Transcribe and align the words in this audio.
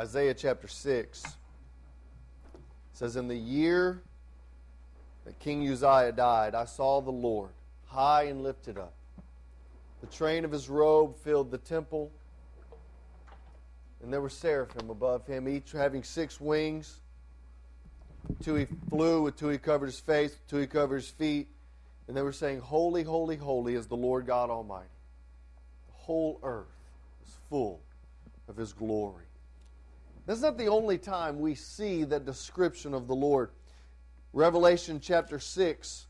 Isaiah 0.00 0.32
chapter 0.32 0.66
6 0.66 1.22
says, 2.94 3.16
In 3.16 3.28
the 3.28 3.36
year 3.36 4.00
that 5.26 5.38
King 5.40 5.68
Uzziah 5.68 6.12
died, 6.12 6.54
I 6.54 6.64
saw 6.64 7.02
the 7.02 7.10
Lord 7.10 7.50
high 7.84 8.22
and 8.22 8.42
lifted 8.42 8.78
up. 8.78 8.94
The 10.00 10.06
train 10.06 10.46
of 10.46 10.52
his 10.52 10.70
robe 10.70 11.18
filled 11.18 11.50
the 11.50 11.58
temple, 11.58 12.10
and 14.02 14.10
there 14.10 14.22
were 14.22 14.30
seraphim 14.30 14.88
above 14.88 15.26
him, 15.26 15.46
each 15.46 15.72
having 15.72 16.02
six 16.02 16.40
wings. 16.40 17.00
Two 18.42 18.54
he 18.54 18.66
flew, 18.88 19.20
with 19.20 19.36
two 19.36 19.48
he 19.48 19.58
covered 19.58 19.86
his 19.86 20.00
face, 20.00 20.30
with 20.30 20.46
two 20.48 20.56
he 20.56 20.66
covered 20.66 20.96
his 20.96 21.10
feet. 21.10 21.46
And 22.08 22.16
they 22.16 22.22
were 22.22 22.32
saying, 22.32 22.60
Holy, 22.60 23.02
holy, 23.02 23.36
holy 23.36 23.74
is 23.74 23.86
the 23.86 23.98
Lord 23.98 24.24
God 24.24 24.48
Almighty. 24.48 24.88
The 25.88 26.04
whole 26.04 26.40
earth 26.42 26.68
is 27.26 27.36
full 27.50 27.82
of 28.48 28.56
his 28.56 28.72
glory. 28.72 29.24
That's 30.30 30.42
not 30.42 30.58
the 30.58 30.68
only 30.68 30.96
time 30.96 31.40
we 31.40 31.56
see 31.56 32.04
that 32.04 32.24
description 32.24 32.94
of 32.94 33.08
the 33.08 33.16
Lord. 33.16 33.50
Revelation 34.32 35.00
chapter 35.00 35.40
6. 35.40 36.06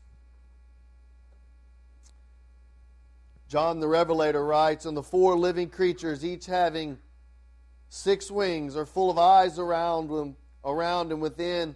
John 3.47 3.79
the 3.79 3.87
Revelator 3.87 4.45
writes, 4.45 4.85
And 4.85 4.95
the 4.95 5.01
four 5.01 5.35
living 5.35 5.69
creatures, 5.69 6.23
each 6.23 6.45
having 6.45 6.99
six 7.89 8.29
wings, 8.29 8.77
are 8.77 8.85
full 8.85 9.09
of 9.09 9.17
eyes 9.17 9.57
around 9.57 10.09
them, 10.09 10.35
around 10.63 11.11
and 11.11 11.19
within. 11.19 11.75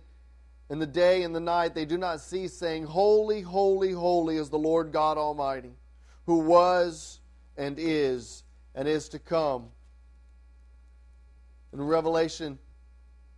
In 0.69 0.77
the 0.77 0.85
day 0.85 1.23
and 1.23 1.33
the 1.33 1.39
night 1.39 1.73
they 1.73 1.85
do 1.85 1.97
not 1.97 2.21
cease 2.21 2.53
saying, 2.53 2.83
Holy, 2.83 3.41
holy, 3.41 3.91
holy 3.91 4.37
is 4.37 4.51
the 4.51 4.59
Lord 4.59 4.91
God 4.91 5.17
Almighty, 5.17 5.73
who 6.27 6.41
was 6.41 7.21
and 7.57 7.79
is 7.79 8.43
and 8.75 8.87
is 8.87 9.09
to 9.09 9.17
come. 9.17 9.69
In 11.75 11.81
Revelation 11.81 12.57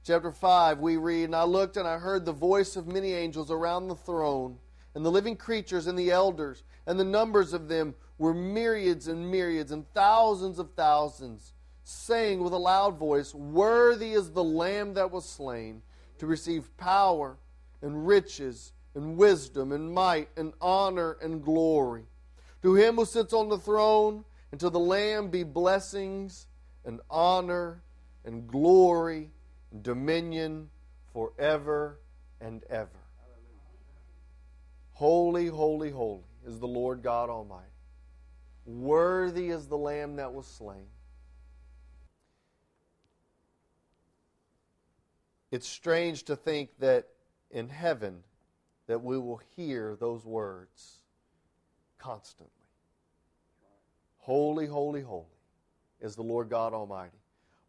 chapter 0.03 0.31
5, 0.31 0.77
we 0.77 0.97
read, 0.97 1.23
And 1.23 1.35
I 1.35 1.41
looked 1.41 1.75
and 1.75 1.87
I 1.87 1.97
heard 1.97 2.23
the 2.23 2.31
voice 2.31 2.75
of 2.75 2.85
many 2.85 3.13
angels 3.13 3.49
around 3.49 3.87
the 3.87 3.95
throne, 3.95 4.59
and 4.93 5.03
the 5.03 5.09
living 5.09 5.35
creatures 5.35 5.87
and 5.87 5.97
the 5.97 6.11
elders, 6.11 6.61
and 6.85 6.99
the 6.99 7.03
numbers 7.03 7.51
of 7.51 7.67
them 7.67 7.95
were 8.19 8.35
myriads 8.35 9.07
and 9.07 9.31
myriads 9.31 9.71
and 9.71 9.91
thousands 9.95 10.59
of 10.59 10.69
thousands, 10.75 11.53
saying 11.83 12.43
with 12.43 12.53
a 12.53 12.57
loud 12.57 12.99
voice, 12.99 13.33
Worthy 13.33 14.13
is 14.13 14.29
the 14.29 14.43
Lamb 14.43 14.93
that 14.93 15.09
was 15.09 15.27
slain 15.27 15.81
to 16.19 16.27
receive 16.27 16.77
power 16.77 17.37
and 17.81 18.05
riches 18.05 18.71
and 18.93 19.17
wisdom 19.17 19.71
and 19.71 19.91
might 19.91 20.29
and 20.37 20.53
honor 20.61 21.17
and 21.23 21.43
glory. 21.43 22.03
To 22.61 22.75
him 22.75 22.97
who 22.97 23.05
sits 23.05 23.33
on 23.33 23.49
the 23.49 23.57
throne 23.57 24.25
and 24.51 24.59
to 24.59 24.69
the 24.69 24.79
Lamb 24.79 25.31
be 25.31 25.41
blessings 25.41 26.45
and 26.85 26.99
honor 27.09 27.81
and 28.27 28.45
glory 28.45 29.31
and 29.71 29.81
dominion 29.81 30.69
forever 31.13 31.97
and 32.41 32.61
ever. 32.69 32.89
Holy, 34.91 35.47
holy, 35.47 35.89
holy 35.89 36.25
is 36.45 36.59
the 36.59 36.67
Lord 36.67 37.01
God 37.01 37.29
Almighty. 37.29 37.63
Worthy 38.65 39.49
is 39.49 39.67
the 39.67 39.77
Lamb 39.77 40.17
that 40.17 40.33
was 40.33 40.45
slain. 40.45 40.87
It's 45.49 45.67
strange 45.67 46.23
to 46.23 46.35
think 46.35 46.71
that 46.79 47.07
in 47.49 47.69
heaven 47.69 48.23
that 48.87 49.01
we 49.01 49.17
will 49.17 49.39
hear 49.55 49.95
those 49.97 50.25
words 50.25 50.97
constantly. 51.97 52.51
Holy, 54.17 54.67
holy, 54.67 55.01
holy 55.01 55.25
is 56.01 56.15
the 56.15 56.23
Lord 56.23 56.49
God 56.49 56.73
Almighty. 56.73 57.16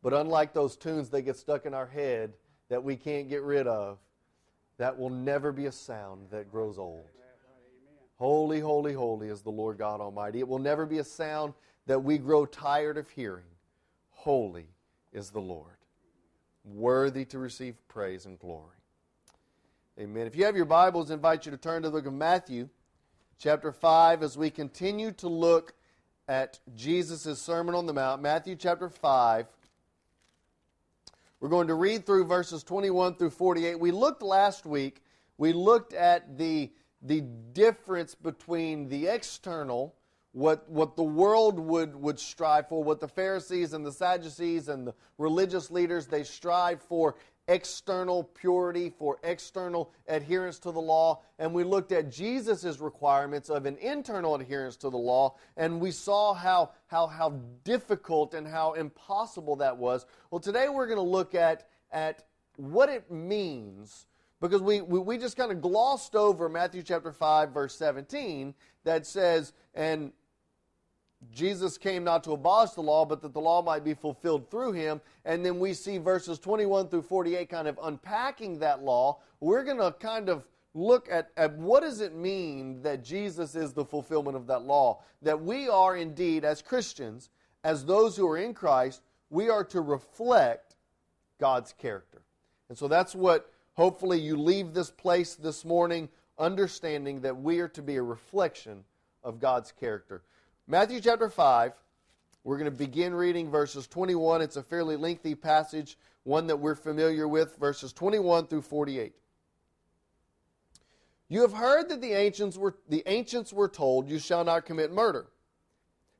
But 0.02 0.14
unlike 0.14 0.52
those 0.52 0.77
tunes 0.77 1.08
that 1.10 1.22
get 1.22 1.36
stuck 1.36 1.66
in 1.66 1.74
our 1.74 1.86
head 1.86 2.34
that 2.68 2.84
we 2.84 2.96
can't 2.96 3.28
get 3.28 3.42
rid 3.42 3.66
of, 3.66 3.98
that 4.78 4.98
will 4.98 5.10
never 5.10 5.50
be 5.50 5.66
a 5.66 5.72
sound 5.72 6.28
that 6.31 6.50
grows 6.50 6.78
old. 6.78 7.04
Holy, 8.16 8.60
holy, 8.60 8.92
holy 8.92 9.28
is 9.28 9.42
the 9.42 9.50
Lord 9.50 9.78
God 9.78 10.00
Almighty. 10.00 10.41
It 10.41 10.48
will 10.48 10.59
never 10.59 10.86
be 10.86 10.98
a 10.98 11.04
sound 11.04 11.54
that 11.86 12.00
we 12.00 12.19
grow 12.19 12.47
tired 12.47 12.98
of 12.98 13.09
hearing. 13.10 13.44
Holy 14.10 14.66
is 15.12 15.31
the 15.31 15.41
Lord, 15.41 15.76
worthy 16.65 17.25
to 17.26 17.38
receive 17.38 17.76
praise 17.88 18.26
and 18.26 18.38
glory. 18.38 18.76
Amen. 19.98 20.26
If 20.26 20.36
you 20.36 20.44
have 20.44 20.56
your 20.56 20.65
Bibles, 20.65 21.10
I 21.10 21.15
invite 21.15 21.44
you 21.44 21.53
to 21.53 21.59
turn 21.59 21.82
to 21.82 21.88
the 21.88 21.97
book 21.97 22.06
of 22.06 22.12
Matthew, 22.12 22.69
chapter 23.38 23.72
5, 23.72 24.22
as 24.22 24.36
we 24.36 24.50
continue 24.50 25.12
to 25.12 25.28
look 25.28 25.75
at 26.28 26.60
Jesus' 26.76 27.41
Sermon 27.41 27.75
on 27.75 27.86
the 27.86 27.94
Mount. 27.94 28.20
Matthew 28.20 28.54
chapter 28.54 28.88
5 28.88 29.47
we're 31.41 31.49
going 31.49 31.69
to 31.69 31.75
read 31.75 32.04
through 32.04 32.25
verses 32.25 32.65
21 32.65 33.15
through 33.15 33.31
48. 33.31 33.78
We 33.78 33.93
looked 33.93 34.22
last 34.22 34.66
week, 34.66 35.03
we 35.37 35.53
looked 35.53 35.93
at 35.93 36.37
the, 36.37 36.72
the 37.03 37.21
difference 37.53 38.15
between 38.15 38.88
the 38.88 39.06
external, 39.06 39.94
what, 40.32 40.69
what 40.69 40.97
the 40.97 41.04
world 41.04 41.60
would, 41.60 41.94
would 41.94 42.19
strive 42.19 42.69
for, 42.69 42.82
what 42.82 42.98
the 42.98 43.09
Pharisees 43.09 43.72
and 43.72 43.87
the 43.87 43.93
Sadducees 43.93 44.69
and 44.69 44.88
the 44.88 44.94
religious 45.16 45.71
leaders, 45.71 46.06
they 46.06 46.25
strive 46.25 46.82
for, 46.82 47.15
external 47.48 48.25
purity, 48.25 48.91
for 48.91 49.19
external 49.22 49.91
adherence 50.06 50.59
to 50.60 50.70
the 50.70 50.81
law, 50.81 51.22
and 51.38 51.53
we 51.53 51.64
looked 51.64 51.92
at 51.92 52.10
Jesus' 52.10 52.78
requirements 52.78 53.48
of 53.48 53.66
an 53.66 53.76
internal 53.78 54.34
adherence 54.34 54.76
to 54.76 54.91
the 54.91 54.98
law, 54.98 55.34
and 55.56 55.81
we 55.81 55.91
saw 55.91 56.34
how, 56.34 56.70
how, 56.86 57.06
how 57.06 57.31
difficult 57.64 58.34
and 58.34 58.47
how 58.47 58.75
impossible 58.75 59.56
that 59.56 59.76
was. 59.76 60.06
Well, 60.31 60.41
today 60.41 60.69
we're 60.69 60.86
going 60.86 60.98
to 60.98 61.03
look 61.03 61.34
at, 61.34 61.69
at 61.91 62.25
what 62.56 62.91
it 62.91 63.10
means 63.10 64.06
because 64.41 64.62
we, 64.62 64.80
we, 64.80 65.00
we 65.00 65.19
just 65.19 65.36
kind 65.36 65.50
of 65.50 65.60
glossed 65.60 66.15
over 66.15 66.48
Matthew 66.48 66.82
chapter 66.82 67.12
5, 67.12 67.50
verse 67.50 67.75
17, 67.75 68.54
that 68.84 69.04
says, 69.04 69.53
And 69.75 70.12
Jesus 71.32 71.76
came 71.76 72.04
not 72.04 72.22
to 72.24 72.32
abolish 72.32 72.70
the 72.70 72.80
law, 72.80 73.04
but 73.04 73.20
that 73.22 73.32
the 73.32 73.40
law 73.40 73.60
might 73.62 73.84
be 73.84 73.94
fulfilled 73.94 74.50
through 74.50 74.72
him. 74.72 75.00
And 75.24 75.44
then 75.44 75.58
we 75.58 75.74
see 75.74 75.98
verses 75.98 76.38
21 76.38 76.88
through 76.88 77.02
48 77.02 77.48
kind 77.48 77.68
of 77.68 77.78
unpacking 77.82 78.58
that 78.60 78.82
law. 78.82 79.18
We're 79.40 79.64
going 79.64 79.78
to 79.78 79.92
kind 79.98 80.28
of 80.28 80.44
look 80.74 81.08
at, 81.10 81.30
at 81.36 81.56
what 81.56 81.82
does 81.82 82.00
it 82.00 82.14
mean 82.14 82.82
that 82.82 83.02
Jesus 83.02 83.54
is 83.56 83.72
the 83.72 83.84
fulfillment 83.84 84.36
of 84.36 84.46
that 84.46 84.62
law? 84.62 85.02
That 85.22 85.40
we 85.42 85.68
are 85.68 85.96
indeed, 85.96 86.44
as 86.44 86.62
Christians, 86.62 87.30
as 87.64 87.84
those 87.84 88.16
who 88.16 88.28
are 88.28 88.38
in 88.38 88.54
Christ, 88.54 89.02
we 89.30 89.48
are 89.48 89.64
to 89.64 89.80
reflect 89.80 90.76
God's 91.40 91.72
character. 91.72 92.22
And 92.68 92.78
so 92.78 92.86
that's 92.86 93.14
what 93.14 93.52
hopefully 93.74 94.20
you 94.20 94.36
leave 94.36 94.72
this 94.72 94.90
place 94.90 95.34
this 95.34 95.64
morning 95.64 96.08
understanding 96.38 97.20
that 97.22 97.36
we 97.36 97.58
are 97.58 97.68
to 97.68 97.82
be 97.82 97.96
a 97.96 98.02
reflection 98.02 98.84
of 99.24 99.40
God's 99.40 99.72
character. 99.72 100.22
Matthew 100.70 101.00
chapter 101.00 101.30
5, 101.30 101.72
we're 102.44 102.58
going 102.58 102.70
to 102.70 102.76
begin 102.76 103.14
reading 103.14 103.50
verses 103.50 103.86
21. 103.86 104.42
It's 104.42 104.58
a 104.58 104.62
fairly 104.62 104.96
lengthy 104.96 105.34
passage, 105.34 105.96
one 106.24 106.46
that 106.48 106.58
we're 106.58 106.74
familiar 106.74 107.26
with, 107.26 107.56
verses 107.56 107.90
21 107.94 108.48
through 108.48 108.60
48. 108.60 109.14
You 111.30 111.40
have 111.40 111.54
heard 111.54 111.88
that 111.88 112.02
the 112.02 112.12
ancients 112.12 112.58
were, 112.58 112.76
the 112.86 113.02
ancients 113.06 113.50
were 113.50 113.70
told, 113.70 114.10
You 114.10 114.18
shall 114.18 114.44
not 114.44 114.66
commit 114.66 114.92
murder. 114.92 115.28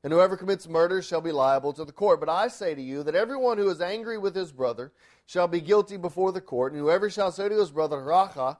And 0.03 0.11
whoever 0.11 0.35
commits 0.35 0.67
murder 0.67 1.03
shall 1.03 1.21
be 1.21 1.31
liable 1.31 1.73
to 1.73 1.85
the 1.85 1.91
court. 1.91 2.19
But 2.19 2.29
I 2.29 2.47
say 2.47 2.73
to 2.73 2.81
you 2.81 3.03
that 3.03 3.13
everyone 3.13 3.59
who 3.59 3.69
is 3.69 3.81
angry 3.81 4.17
with 4.17 4.33
his 4.33 4.51
brother 4.51 4.91
shall 5.27 5.47
be 5.47 5.61
guilty 5.61 5.95
before 5.95 6.31
the 6.31 6.41
court, 6.41 6.73
and 6.73 6.81
whoever 6.81 7.07
shall 7.11 7.31
say 7.31 7.49
to 7.49 7.59
his 7.59 7.69
brother, 7.69 7.97
Racha, 7.97 8.57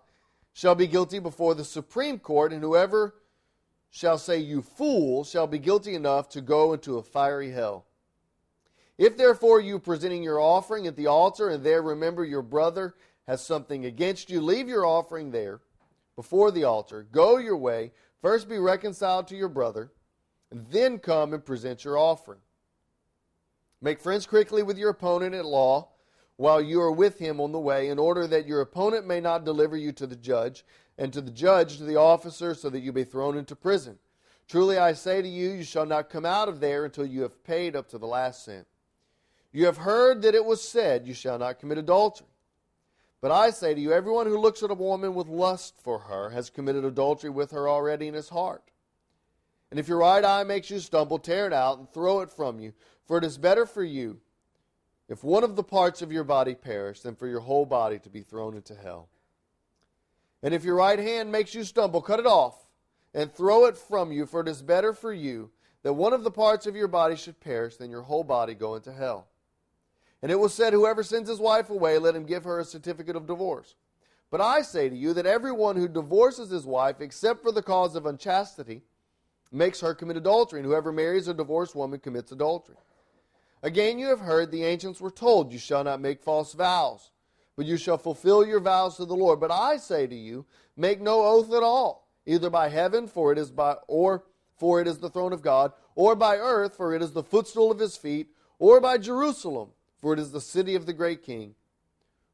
shall 0.53 0.75
be 0.75 0.85
guilty 0.85 1.17
before 1.17 1.56
the 1.56 1.66
Supreme 1.66 2.19
Court, 2.19 2.53
and 2.53 2.61
whoever 2.61 3.16
shall 3.89 4.17
say, 4.17 4.38
You 4.38 4.61
fool, 4.61 5.23
shall 5.23 5.47
be 5.47 5.59
guilty 5.59 5.95
enough 5.95 6.29
to 6.29 6.41
go 6.41 6.73
into 6.73 6.97
a 6.97 7.03
fiery 7.03 7.51
hell. 7.51 7.85
If 8.97 9.18
therefore 9.18 9.62
you 9.62 9.80
presenting 9.80 10.24
your 10.24 10.41
offering 10.41 10.86
at 10.86 10.95
the 10.95 11.07
altar 11.07 11.50
and 11.50 11.63
there 11.63 11.81
remember 11.81 12.25
your 12.25 12.41
brother 12.41 12.95
has 13.27 13.45
something 13.45 13.86
against 13.86 14.30
you, 14.30 14.41
leave 14.41 14.68
your 14.68 14.86
offering 14.86 15.31
there 15.31 15.62
before 16.15 16.51
the 16.51 16.65
altar, 16.65 17.07
go 17.09 17.38
your 17.38 17.56
way, 17.56 17.94
first 18.21 18.50
be 18.50 18.57
reconciled 18.57 19.27
to 19.30 19.38
your 19.38 19.47
brother, 19.47 19.92
and 20.51 20.68
then 20.68 21.00
come 21.00 21.33
and 21.33 21.45
present 21.45 21.85
your 21.85 21.97
offering. 21.97 22.39
Make 23.81 24.01
friends 24.01 24.25
quickly 24.25 24.63
with 24.63 24.77
your 24.77 24.89
opponent 24.89 25.33
at 25.33 25.45
law 25.45 25.89
while 26.35 26.62
you 26.62 26.81
are 26.81 26.92
with 26.92 27.19
him 27.19 27.39
on 27.39 27.51
the 27.51 27.59
way, 27.59 27.89
in 27.89 28.00
order 28.00 28.25
that 28.27 28.47
your 28.47 28.62
opponent 28.62 29.06
may 29.06 29.19
not 29.19 29.45
deliver 29.45 29.77
you 29.77 29.92
to 29.94 30.07
the 30.07 30.15
judge 30.15 30.65
and 31.00 31.12
to 31.13 31.22
the 31.22 31.31
judge, 31.31 31.78
to 31.78 31.84
the 31.84 31.96
officer, 31.96 32.54
so 32.54 32.69
that 32.69 32.81
you 32.81 32.92
be 32.92 33.06
thrown 33.06 33.38
into 33.38 33.56
prison. 33.56 33.98
Truly 34.48 34.78
I 34.78 34.94
say 34.94 35.22
to 35.22 35.28
you, 35.28 35.51
you 35.51 35.63
shall 35.63 35.86
not 35.86 36.10
come 36.10 36.25
out 36.25 36.50
of 36.50 36.60
there 36.60 36.84
until 36.84 37.06
you 37.06 37.22
have 37.22 37.44
paid 37.44 37.75
up 37.75 37.88
to 37.90 37.98
the 37.98 38.06
last 38.06 38.44
cent. 38.44 38.68
You 39.51 39.66
have 39.66 39.78
heard 39.78 40.22
that 40.22 40.36
it 40.36 40.44
was 40.44 40.62
said, 40.62 41.07
You 41.07 41.13
shall 41.13 41.40
not 41.40 41.60
commit 41.60 41.78
adultery. 41.78 42.28
But 43.22 43.31
I 43.31 43.50
say 43.50 43.74
to 43.74 43.80
you, 43.80 43.92
everyone 43.92 44.28
who 44.28 44.38
looks 44.38 44.62
at 44.62 44.72
a 44.72 44.75
woman 44.75 45.16
with 45.16 45.28
lust 45.28 45.75
for 45.81 46.00
her 46.00 46.30
has 46.30 46.50
committed 46.50 46.86
adultery 46.86 47.30
with 47.30 47.52
her 47.52 47.68
already 47.68 48.07
in 48.07 48.13
his 48.13 48.30
heart. 48.30 48.63
And 49.72 49.80
if 49.80 49.88
your 49.88 50.00
right 50.00 50.24
eye 50.24 50.44
makes 50.44 50.69
you 50.69 50.80
stumble, 50.80 51.19
tear 51.19 51.48
it 51.48 51.54
out 51.54 51.80
and 51.80 51.92
throw 51.92 52.22
it 52.22 52.31
from 52.31 52.60
you. 52.60 52.74
For 53.06 53.18
it 53.18 53.24
is 53.24 53.38
better 53.38 53.66
for 53.66 53.84
you 53.84 54.19
if 55.10 55.24
one 55.24 55.44
of 55.44 55.56
the 55.56 55.63
parts 55.63 56.02
of 56.02 56.12
your 56.12 56.24
body 56.24 56.54
perish, 56.54 57.02
then 57.02 57.16
for 57.16 57.28
your 57.28 57.40
whole 57.40 57.66
body 57.66 58.00
to 58.00 58.10
be 58.10 58.22
thrown 58.22 58.56
into 58.56 58.75
hell. 58.75 59.10
And 60.41 60.53
if 60.53 60.63
your 60.63 60.75
right 60.75 61.00
hand 61.00 61.31
makes 61.31 61.53
you 61.53 61.63
stumble, 61.63 62.01
cut 62.01 62.19
it 62.19 62.25
off 62.25 62.56
and 63.13 63.31
throw 63.31 63.65
it 63.65 63.77
from 63.77 64.12
you, 64.12 64.25
for 64.25 64.41
it 64.41 64.47
is 64.47 64.62
better 64.62 64.94
for 64.94 65.13
you 65.13 65.51
that 65.83 65.94
one 65.94 66.13
of 66.13 66.24
the 66.24 66.31
parts 66.31 66.65
of 66.65 66.75
your 66.75 66.88
body 66.88 67.15
should 67.15 67.39
perish 67.39 67.77
than 67.77 67.91
your 67.91 68.01
whole 68.01 68.24
body 68.24 68.53
go 68.53 68.75
into 68.75 68.91
hell. 68.91 69.27
And 70.21 70.31
it 70.31 70.39
was 70.39 70.53
said, 70.53 70.74
Whoever 70.74 71.03
sends 71.03 71.30
his 71.30 71.39
wife 71.39 71.69
away, 71.69 71.97
let 71.97 72.15
him 72.15 72.25
give 72.25 72.44
her 72.44 72.59
a 72.59 72.65
certificate 72.65 73.15
of 73.15 73.27
divorce. 73.27 73.75
But 74.31 74.41
I 74.41 74.62
say 74.62 74.89
to 74.89 74.95
you 74.95 75.13
that 75.13 75.25
everyone 75.25 75.75
who 75.75 75.88
divorces 75.88 76.50
his 76.50 76.65
wife, 76.65 77.01
except 77.01 77.42
for 77.42 77.51
the 77.51 77.63
cause 77.63 77.95
of 77.95 78.06
unchastity, 78.06 78.83
makes 79.51 79.80
her 79.81 79.95
commit 79.95 80.18
adultery, 80.18 80.59
and 80.59 80.68
whoever 80.68 80.92
marries 80.92 81.27
a 81.27 81.33
divorced 81.33 81.75
woman 81.75 82.00
commits 82.00 82.31
adultery. 82.31 82.75
Again, 83.63 83.97
you 83.97 84.07
have 84.07 84.19
heard 84.19 84.51
the 84.51 84.63
ancients 84.63 85.01
were 85.01 85.09
told, 85.09 85.51
You 85.51 85.59
shall 85.59 85.83
not 85.83 86.01
make 86.01 86.21
false 86.21 86.53
vows, 86.53 87.09
but 87.59 87.65
you 87.65 87.75
shall 87.75 87.97
fulfill 87.97 88.47
your 88.47 88.61
vows 88.61 88.95
to 88.95 89.03
the 89.03 89.13
Lord. 89.13 89.41
But 89.41 89.51
I 89.51 89.75
say 89.75 90.07
to 90.07 90.15
you, 90.15 90.45
make 90.77 91.01
no 91.01 91.25
oath 91.25 91.51
at 91.51 91.61
all, 91.61 92.07
either 92.25 92.50
by 92.50 92.69
heaven, 92.69 93.06
for 93.06 93.33
it 93.33 93.38
is 93.38 93.51
by 93.51 93.73
or 93.85 94.23
for 94.56 94.79
it 94.79 94.88
is 94.88 95.00
the 95.00 95.09
throne 95.09 95.33
of 95.33 95.41
God, 95.41 95.73
or 95.94 96.15
by 96.15 96.38
earth, 96.38 96.77
for 96.77 96.95
it 96.95 97.01
is 97.01 97.11
the 97.11 97.21
footstool 97.21 97.69
of 97.69 97.77
his 97.77 97.97
feet, 97.97 98.29
or 98.59 98.79
by 98.79 98.97
Jerusalem, 98.97 99.71
for 100.00 100.13
it 100.13 100.19
is 100.19 100.31
the 100.31 100.39
city 100.39 100.75
of 100.75 100.85
the 100.85 100.94
great 100.94 101.21
king. 101.21 101.53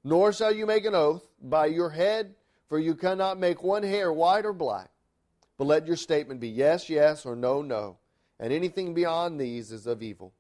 Nor 0.04 0.32
shall 0.32 0.54
you 0.54 0.68
make 0.68 0.86
an 0.86 0.94
oath 0.94 1.28
by 1.42 1.66
your 1.66 1.90
head, 1.90 2.36
for 2.70 2.78
you 2.78 2.94
cannot 2.94 3.40
make 3.40 3.64
one 3.64 3.82
hair 3.82 4.14
white 4.14 4.46
or 4.46 4.54
black. 4.54 4.92
But 5.58 5.66
let 5.66 5.88
your 5.88 5.98
statement 5.98 6.40
be 6.40 6.50
yes, 6.50 6.88
yes, 6.88 7.26
or 7.26 7.36
no, 7.36 7.64
no. 7.64 7.98
And 8.40 8.54
anything 8.54 8.94
beyond 8.94 9.42
these 9.42 9.72
is 9.72 9.88
of 9.88 10.04
evil. 10.04 10.34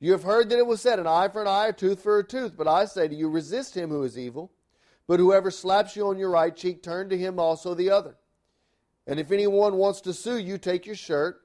You 0.00 0.12
have 0.12 0.22
heard 0.22 0.50
that 0.50 0.58
it 0.58 0.66
was 0.66 0.80
said, 0.80 0.98
an 0.98 1.06
eye 1.06 1.28
for 1.28 1.40
an 1.40 1.48
eye, 1.48 1.68
a 1.68 1.72
tooth 1.72 2.02
for 2.02 2.18
a 2.18 2.24
tooth. 2.24 2.56
But 2.56 2.68
I 2.68 2.84
say 2.84 3.08
to 3.08 3.14
you, 3.14 3.28
resist 3.28 3.76
him 3.76 3.90
who 3.90 4.02
is 4.02 4.18
evil. 4.18 4.52
But 5.06 5.20
whoever 5.20 5.50
slaps 5.50 5.96
you 5.96 6.08
on 6.08 6.18
your 6.18 6.30
right 6.30 6.54
cheek, 6.54 6.82
turn 6.82 7.08
to 7.10 7.18
him 7.18 7.38
also 7.38 7.74
the 7.74 7.90
other. 7.90 8.16
And 9.06 9.20
if 9.20 9.30
anyone 9.30 9.76
wants 9.76 10.00
to 10.02 10.14
sue 10.14 10.38
you, 10.38 10.58
take 10.58 10.86
your 10.86 10.94
shirt 10.94 11.42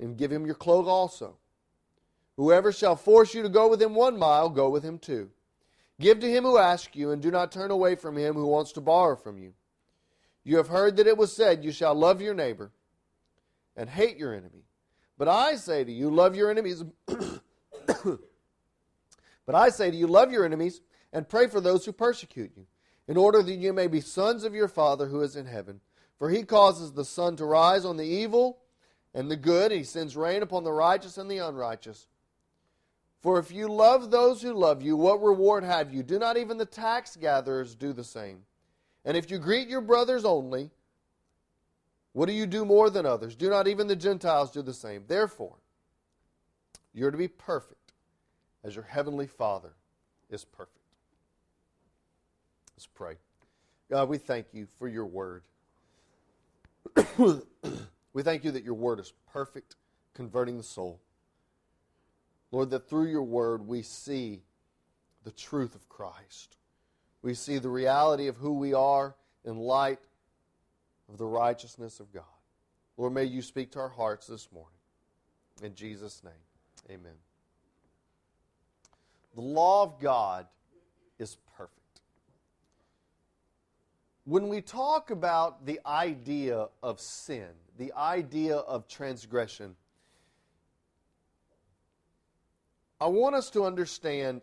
and 0.00 0.16
give 0.16 0.32
him 0.32 0.46
your 0.46 0.54
cloak 0.54 0.86
also. 0.86 1.36
Whoever 2.36 2.72
shall 2.72 2.96
force 2.96 3.34
you 3.34 3.42
to 3.42 3.48
go 3.48 3.68
with 3.68 3.80
him 3.80 3.94
one 3.94 4.18
mile, 4.18 4.48
go 4.48 4.68
with 4.68 4.82
him 4.82 4.98
two. 4.98 5.30
Give 6.00 6.20
to 6.20 6.30
him 6.30 6.44
who 6.44 6.58
asks 6.58 6.94
you, 6.94 7.10
and 7.10 7.22
do 7.22 7.30
not 7.30 7.52
turn 7.52 7.70
away 7.70 7.94
from 7.94 8.16
him 8.16 8.34
who 8.34 8.46
wants 8.46 8.72
to 8.72 8.80
borrow 8.80 9.16
from 9.16 9.38
you. 9.38 9.54
You 10.44 10.58
have 10.58 10.68
heard 10.68 10.96
that 10.96 11.06
it 11.06 11.16
was 11.16 11.34
said, 11.34 11.64
You 11.64 11.72
shall 11.72 11.94
love 11.94 12.20
your 12.20 12.34
neighbor 12.34 12.70
and 13.76 13.88
hate 13.88 14.16
your 14.16 14.34
enemy. 14.34 14.64
But 15.18 15.28
I 15.28 15.56
say 15.56 15.84
to 15.84 15.92
you, 15.92 16.10
love 16.10 16.36
your 16.36 16.50
enemies. 16.50 16.84
but 19.46 19.54
I 19.54 19.68
say 19.68 19.90
to 19.90 19.96
you, 19.96 20.06
love 20.06 20.32
your 20.32 20.44
enemies 20.44 20.80
and 21.12 21.28
pray 21.28 21.46
for 21.46 21.60
those 21.60 21.84
who 21.84 21.92
persecute 21.92 22.52
you, 22.56 22.66
in 23.08 23.16
order 23.16 23.42
that 23.42 23.54
you 23.54 23.72
may 23.72 23.86
be 23.86 24.00
sons 24.00 24.44
of 24.44 24.54
your 24.54 24.68
Father 24.68 25.06
who 25.06 25.22
is 25.22 25.36
in 25.36 25.46
heaven. 25.46 25.80
For 26.18 26.30
he 26.30 26.42
causes 26.42 26.92
the 26.92 27.04
sun 27.04 27.36
to 27.36 27.44
rise 27.44 27.84
on 27.84 27.96
the 27.96 28.04
evil 28.04 28.58
and 29.14 29.30
the 29.30 29.36
good, 29.36 29.72
and 29.72 29.78
he 29.78 29.84
sends 29.84 30.16
rain 30.16 30.42
upon 30.42 30.64
the 30.64 30.72
righteous 30.72 31.18
and 31.18 31.30
the 31.30 31.38
unrighteous. 31.38 32.06
For 33.22 33.38
if 33.38 33.50
you 33.50 33.68
love 33.68 34.10
those 34.10 34.42
who 34.42 34.52
love 34.52 34.82
you, 34.82 34.96
what 34.96 35.22
reward 35.22 35.64
have 35.64 35.92
you? 35.92 36.02
Do 36.02 36.18
not 36.18 36.36
even 36.36 36.58
the 36.58 36.66
tax 36.66 37.16
gatherers 37.16 37.74
do 37.74 37.92
the 37.92 38.04
same? 38.04 38.42
And 39.04 39.16
if 39.16 39.30
you 39.30 39.38
greet 39.38 39.68
your 39.68 39.80
brothers 39.80 40.24
only, 40.24 40.70
what 42.12 42.26
do 42.26 42.32
you 42.32 42.46
do 42.46 42.64
more 42.64 42.90
than 42.90 43.06
others? 43.06 43.34
Do 43.36 43.50
not 43.50 43.68
even 43.68 43.86
the 43.86 43.96
Gentiles 43.96 44.50
do 44.50 44.62
the 44.62 44.74
same? 44.74 45.04
Therefore, 45.06 45.56
you're 46.92 47.10
to 47.10 47.18
be 47.18 47.28
perfect 47.28 47.75
as 48.66 48.74
your 48.74 48.84
heavenly 48.84 49.28
Father 49.28 49.70
is 50.28 50.44
perfect. 50.44 50.76
Let's 52.76 52.88
pray. 52.88 53.14
God, 53.88 54.08
we 54.08 54.18
thank 54.18 54.46
you 54.52 54.66
for 54.78 54.88
your 54.88 55.06
word. 55.06 55.44
we 57.16 58.22
thank 58.22 58.44
you 58.44 58.50
that 58.50 58.64
your 58.64 58.74
word 58.74 58.98
is 58.98 59.12
perfect, 59.32 59.76
converting 60.14 60.56
the 60.56 60.64
soul. 60.64 61.00
Lord, 62.50 62.70
that 62.70 62.88
through 62.88 63.06
your 63.06 63.22
word 63.22 63.66
we 63.66 63.82
see 63.82 64.42
the 65.22 65.30
truth 65.30 65.76
of 65.76 65.88
Christ. 65.88 66.58
We 67.22 67.34
see 67.34 67.58
the 67.58 67.70
reality 67.70 68.26
of 68.26 68.36
who 68.36 68.58
we 68.58 68.74
are 68.74 69.14
in 69.44 69.58
light 69.58 70.00
of 71.08 71.18
the 71.18 71.26
righteousness 71.26 72.00
of 72.00 72.12
God. 72.12 72.24
Lord, 72.96 73.12
may 73.12 73.24
you 73.24 73.42
speak 73.42 73.70
to 73.72 73.78
our 73.78 73.88
hearts 73.88 74.26
this 74.26 74.48
morning. 74.52 74.70
In 75.62 75.74
Jesus' 75.74 76.22
name, 76.24 76.32
amen. 76.90 77.25
The 79.36 79.42
law 79.42 79.82
of 79.82 80.00
God 80.00 80.46
is 81.18 81.36
perfect. 81.56 82.00
When 84.24 84.48
we 84.48 84.62
talk 84.62 85.10
about 85.10 85.66
the 85.66 85.78
idea 85.86 86.68
of 86.82 87.00
sin, 87.00 87.48
the 87.78 87.92
idea 87.92 88.56
of 88.56 88.88
transgression, 88.88 89.76
I 92.98 93.08
want 93.08 93.34
us 93.34 93.50
to 93.50 93.64
understand 93.64 94.40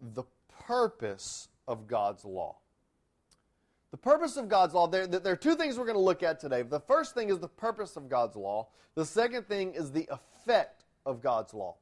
the 0.00 0.22
purpose 0.64 1.48
of 1.66 1.88
God's 1.88 2.24
law. 2.24 2.56
The 3.90 3.96
purpose 3.96 4.36
of 4.36 4.48
God's 4.48 4.74
law, 4.74 4.86
there, 4.86 5.08
there 5.08 5.32
are 5.32 5.36
two 5.36 5.56
things 5.56 5.76
we're 5.76 5.86
going 5.86 5.96
to 5.96 6.00
look 6.00 6.22
at 6.22 6.38
today. 6.38 6.62
The 6.62 6.80
first 6.80 7.14
thing 7.14 7.30
is 7.30 7.40
the 7.40 7.48
purpose 7.48 7.96
of 7.96 8.08
God's 8.08 8.36
law, 8.36 8.68
the 8.94 9.04
second 9.04 9.48
thing 9.48 9.74
is 9.74 9.90
the 9.90 10.08
effect 10.10 10.84
of 11.04 11.20
God's 11.20 11.52
law. 11.52 11.74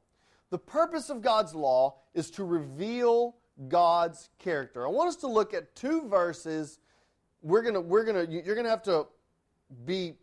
The 0.53 0.59
purpose 0.59 1.09
of 1.09 1.23
God's 1.23 1.55
law 1.55 1.95
is 2.13 2.29
to 2.29 2.43
reveal 2.43 3.37
God's 3.69 4.29
character. 4.37 4.85
I 4.85 4.91
want 4.91 5.09
us 5.09 5.15
to 5.15 5.27
look 5.27 5.51
at 5.51 5.75
two 5.75 6.07
verses. 6.07 6.77
We're 7.41 7.63
gonna, 7.63 7.81
we're 7.81 8.03
gonna, 8.03 8.27
you're 8.29 8.55
gonna 8.55 8.69
have 8.69 8.83
to 8.83 9.07
be, 9.83 10.13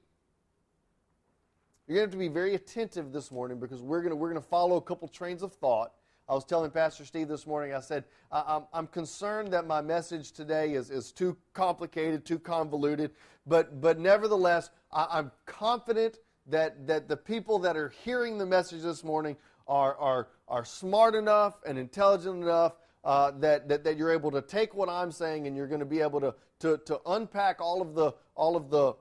you're 1.89 1.97
gonna 1.97 2.03
have 2.03 2.13
to 2.13 2.17
be 2.17 2.29
very 2.29 2.55
attentive 2.55 3.11
this 3.11 3.33
morning 3.33 3.59
because 3.59 3.83
we're 3.83 4.03
gonna, 4.03 4.15
we're 4.15 4.29
gonna 4.29 4.41
follow 4.41 4.77
a 4.77 4.81
couple 4.81 5.09
trains 5.09 5.43
of 5.43 5.53
thought 5.53 5.95
I 6.29 6.35
was 6.35 6.45
telling 6.45 6.71
Pastor 6.71 7.05
Steve 7.05 7.27
this 7.27 7.45
morning, 7.45 7.75
I 7.75 7.81
said, 7.81 8.05
I'm, 8.31 8.63
I'm 8.73 8.87
concerned 8.87 9.53
that 9.53 9.67
my 9.67 9.81
message 9.81 10.31
today 10.31 10.75
is, 10.75 10.89
is 10.89 11.11
too 11.11 11.37
complicated, 11.55 12.25
too 12.25 12.39
convoluted, 12.39 13.11
but, 13.49 13.81
but 13.81 13.99
nevertheless, 13.99 14.71
I, 14.93 15.09
I'm 15.11 15.33
confident 15.45 16.21
that, 16.47 16.87
that 16.87 17.09
the 17.09 17.17
people 17.17 17.59
that 17.59 17.77
are 17.77 17.89
hearing 18.05 18.39
the 18.39 18.47
message 18.47 18.83
this 18.83 19.03
morning 19.03 19.37
are, 19.71 19.97
are, 19.99 20.29
are 20.49 20.65
smart 20.65 21.15
enough 21.15 21.55
and 21.65 21.79
intelligent 21.79 22.43
enough 22.43 22.73
uh, 23.05 23.31
that, 23.39 23.69
that, 23.69 23.85
that 23.85 23.97
you're 23.97 24.11
able 24.11 24.33
to 24.33 24.43
take 24.43 24.75
what 24.75 24.89
I'm 24.89 25.13
saying 25.13 25.47
and 25.47 25.57
you're 25.57 25.69
going 25.69 25.81
to 25.81 25.87
be 25.87 26.01
able 26.01 26.21
to, 26.21 26.35
to, 26.59 26.79
to 26.87 27.01
unpack 27.07 27.61
all 27.61 27.81
of 27.81 27.95
the, 27.95 28.13
all 28.35 28.57
of 28.57 28.69
the, 28.69 28.95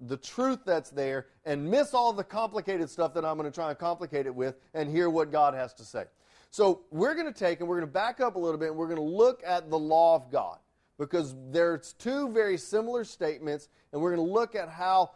the 0.00 0.16
truth 0.16 0.58
that's 0.66 0.90
there 0.90 1.28
and 1.44 1.64
miss 1.64 1.94
all 1.94 2.12
the 2.12 2.24
complicated 2.24 2.90
stuff 2.90 3.14
that 3.14 3.24
I'm 3.24 3.38
going 3.38 3.50
to 3.50 3.54
try 3.54 3.70
and 3.70 3.78
complicate 3.78 4.26
it 4.26 4.34
with 4.34 4.56
and 4.74 4.90
hear 4.90 5.08
what 5.08 5.30
God 5.30 5.54
has 5.54 5.72
to 5.74 5.84
say. 5.84 6.04
So 6.50 6.82
we're 6.90 7.14
going 7.14 7.32
to 7.32 7.38
take 7.38 7.60
and 7.60 7.68
we're 7.68 7.76
going 7.76 7.88
to 7.88 7.92
back 7.92 8.20
up 8.20 8.34
a 8.34 8.38
little 8.38 8.58
bit 8.58 8.70
and 8.70 8.76
we're 8.76 8.88
going 8.88 8.96
to 8.96 9.02
look 9.02 9.42
at 9.46 9.70
the 9.70 9.78
law 9.78 10.16
of 10.16 10.30
God 10.30 10.58
because 10.98 11.36
there's 11.50 11.92
two 11.92 12.30
very 12.30 12.58
similar 12.58 13.04
statements 13.04 13.68
and 13.92 14.02
we're 14.02 14.14
going 14.14 14.26
to 14.26 14.32
look 14.32 14.56
at 14.56 14.68
how 14.68 15.12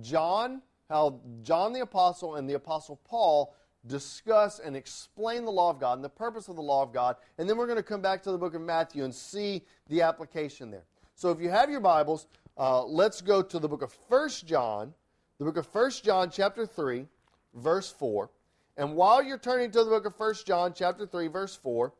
John, 0.00 0.62
how 0.88 1.20
John 1.42 1.74
the 1.74 1.80
apostle 1.80 2.36
and 2.36 2.48
the 2.48 2.54
apostle 2.54 3.00
Paul 3.04 3.54
discuss 3.86 4.58
and 4.58 4.76
explain 4.76 5.44
the 5.44 5.50
law 5.50 5.70
of 5.70 5.80
God 5.80 5.94
and 5.94 6.04
the 6.04 6.08
purpose 6.08 6.48
of 6.48 6.56
the 6.56 6.62
law 6.62 6.82
of 6.82 6.92
God. 6.92 7.16
And 7.38 7.48
then 7.48 7.56
we're 7.56 7.66
going 7.66 7.76
to 7.76 7.82
come 7.82 8.02
back 8.02 8.22
to 8.24 8.32
the 8.32 8.38
book 8.38 8.54
of 8.54 8.60
Matthew 8.60 9.04
and 9.04 9.14
see 9.14 9.62
the 9.88 10.02
application 10.02 10.70
there. 10.70 10.84
So 11.14 11.30
if 11.30 11.40
you 11.40 11.50
have 11.50 11.70
your 11.70 11.80
Bibles, 11.80 12.26
uh, 12.56 12.84
let's 12.84 13.20
go 13.20 13.42
to 13.42 13.58
the 13.58 13.68
book 13.68 13.82
of 13.82 13.92
First 14.08 14.46
John, 14.46 14.92
the 15.38 15.44
book 15.44 15.56
of 15.56 15.66
First 15.66 16.04
John, 16.04 16.30
chapter 16.30 16.66
3, 16.66 17.06
verse 17.54 17.90
4. 17.90 18.30
And 18.76 18.94
while 18.94 19.22
you're 19.22 19.38
turning 19.38 19.70
to 19.72 19.84
the 19.84 19.90
book 19.90 20.06
of 20.06 20.14
1 20.18 20.34
John, 20.46 20.72
chapter 20.74 21.06
3, 21.06 21.28
verse 21.28 21.56
4, 21.56 21.92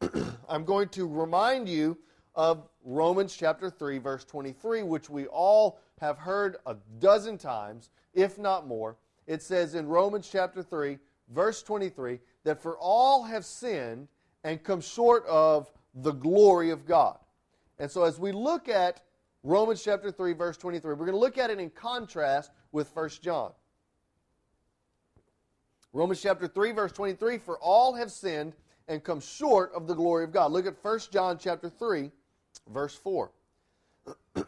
I'm 0.48 0.64
going 0.64 0.88
to 0.90 1.06
remind 1.06 1.68
you 1.68 1.98
of 2.34 2.68
Romans 2.84 3.34
chapter 3.36 3.70
3, 3.70 3.98
verse 3.98 4.24
23, 4.24 4.82
which 4.82 5.08
we 5.08 5.26
all 5.26 5.78
have 6.00 6.18
heard 6.18 6.56
a 6.66 6.76
dozen 6.98 7.38
times, 7.38 7.90
if 8.12 8.38
not 8.38 8.66
more. 8.66 8.96
It 9.26 9.42
says 9.42 9.74
in 9.74 9.86
Romans 9.86 10.28
chapter 10.30 10.62
3, 10.62 10.98
verse 11.32 11.62
23, 11.62 12.20
that 12.44 12.60
for 12.60 12.76
all 12.78 13.22
have 13.24 13.44
sinned 13.44 14.08
and 14.42 14.62
come 14.62 14.80
short 14.80 15.24
of 15.26 15.72
the 15.94 16.12
glory 16.12 16.70
of 16.70 16.86
God. 16.86 17.18
And 17.78 17.90
so 17.90 18.04
as 18.04 18.18
we 18.18 18.32
look 18.32 18.68
at 18.68 19.02
Romans 19.42 19.82
chapter 19.82 20.10
3, 20.10 20.32
verse 20.34 20.56
23, 20.56 20.90
we're 20.92 20.96
going 20.96 21.12
to 21.12 21.18
look 21.18 21.38
at 21.38 21.50
it 21.50 21.58
in 21.58 21.70
contrast 21.70 22.50
with 22.72 22.94
1 22.94 23.10
John. 23.22 23.52
Romans 25.94 26.20
chapter 26.20 26.48
3 26.48 26.72
verse 26.72 26.90
23 26.90 27.38
for 27.38 27.56
all 27.58 27.94
have 27.94 28.10
sinned 28.10 28.54
and 28.88 29.02
come 29.02 29.20
short 29.20 29.72
of 29.74 29.86
the 29.86 29.94
glory 29.94 30.24
of 30.24 30.32
God. 30.32 30.50
Look 30.50 30.66
at 30.66 30.74
1 30.82 30.98
John 31.12 31.38
chapter 31.38 31.70
3 31.70 32.10
verse 32.68 32.96
4. 32.96 33.30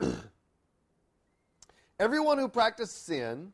Everyone 2.01 2.39
who 2.39 2.49
practices 2.49 2.97
sin 2.97 3.53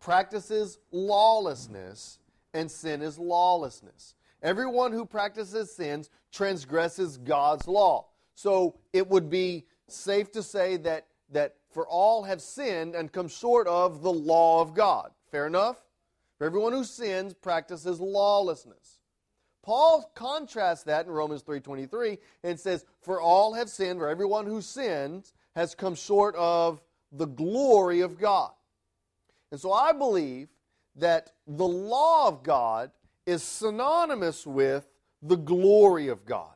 practices 0.00 0.78
lawlessness 0.90 2.18
and 2.54 2.70
sin 2.70 3.02
is 3.02 3.18
lawlessness. 3.18 4.14
Everyone 4.42 4.92
who 4.92 5.04
practices 5.04 5.70
sins 5.70 6.10
transgresses 6.32 7.18
God's 7.18 7.68
law. 7.68 8.06
So 8.34 8.78
it 8.92 9.06
would 9.08 9.28
be 9.28 9.66
safe 9.86 10.32
to 10.32 10.42
say 10.42 10.78
that, 10.78 11.06
that 11.30 11.56
for 11.70 11.86
all 11.86 12.24
have 12.24 12.40
sinned 12.40 12.94
and 12.94 13.12
come 13.12 13.28
short 13.28 13.66
of 13.66 14.02
the 14.02 14.12
law 14.12 14.62
of 14.62 14.74
God. 14.74 15.10
Fair 15.30 15.46
enough? 15.46 15.84
For 16.38 16.46
everyone 16.46 16.72
who 16.72 16.84
sins 16.84 17.34
practices 17.34 18.00
lawlessness. 18.00 18.98
Paul 19.62 20.10
contrasts 20.14 20.84
that 20.84 21.04
in 21.04 21.12
Romans 21.12 21.42
3:23 21.42 22.18
and 22.42 22.58
says, 22.58 22.86
"For 23.00 23.20
all 23.20 23.52
have 23.52 23.68
sinned, 23.68 24.00
for 24.00 24.08
everyone 24.08 24.46
who 24.46 24.62
sins 24.62 25.34
has 25.54 25.74
come 25.74 25.94
short 25.94 26.34
of 26.36 26.80
the 27.12 27.26
glory 27.26 28.00
of 28.00 28.18
God." 28.18 28.52
And 29.50 29.60
so 29.60 29.72
I 29.72 29.92
believe 29.92 30.48
that 30.96 31.32
the 31.46 31.66
law 31.66 32.28
of 32.28 32.42
God 32.42 32.90
is 33.26 33.42
synonymous 33.42 34.46
with 34.46 34.86
the 35.22 35.36
glory 35.36 36.08
of 36.08 36.24
God. 36.24 36.54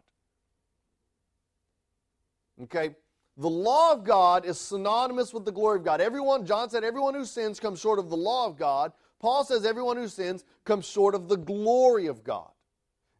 Okay? 2.62 2.94
The 3.36 3.50
law 3.50 3.92
of 3.92 4.04
God 4.04 4.44
is 4.44 4.60
synonymous 4.60 5.34
with 5.34 5.44
the 5.44 5.52
glory 5.52 5.78
of 5.78 5.84
God. 5.84 6.00
Everyone, 6.00 6.46
John 6.46 6.70
said, 6.70 6.84
everyone 6.84 7.14
who 7.14 7.24
sins 7.24 7.58
comes 7.58 7.80
short 7.80 7.98
of 7.98 8.10
the 8.10 8.16
law 8.16 8.46
of 8.46 8.56
God. 8.56 8.92
Paul 9.18 9.44
says 9.44 9.64
everyone 9.64 9.96
who 9.96 10.06
sins 10.06 10.44
comes 10.64 10.86
short 10.86 11.14
of 11.14 11.28
the 11.28 11.36
glory 11.36 12.06
of 12.06 12.22
God. 12.22 12.50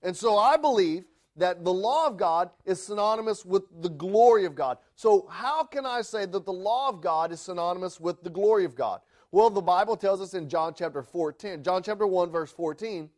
And 0.02 0.16
so 0.16 0.38
I 0.38 0.56
believe 0.56 1.04
that 1.36 1.64
the 1.64 1.72
law 1.72 2.06
of 2.06 2.16
God 2.16 2.50
is 2.64 2.80
synonymous 2.82 3.44
with 3.44 3.64
the 3.82 3.88
glory 3.88 4.44
of 4.44 4.54
God. 4.54 4.78
So, 4.94 5.26
how 5.28 5.64
can 5.64 5.84
I 5.84 6.02
say 6.02 6.26
that 6.26 6.44
the 6.44 6.52
law 6.52 6.88
of 6.88 7.00
God 7.00 7.32
is 7.32 7.40
synonymous 7.40 7.98
with 7.98 8.22
the 8.22 8.30
glory 8.30 8.64
of 8.64 8.76
God? 8.76 9.00
Well, 9.34 9.50
the 9.50 9.60
Bible 9.60 9.96
tells 9.96 10.20
us 10.20 10.34
in 10.34 10.48
John 10.48 10.74
chapter 10.78 11.02
14, 11.02 11.64
John 11.64 11.82
chapter 11.82 12.06
1 12.06 12.30
verse 12.30 12.52
14 12.52 13.10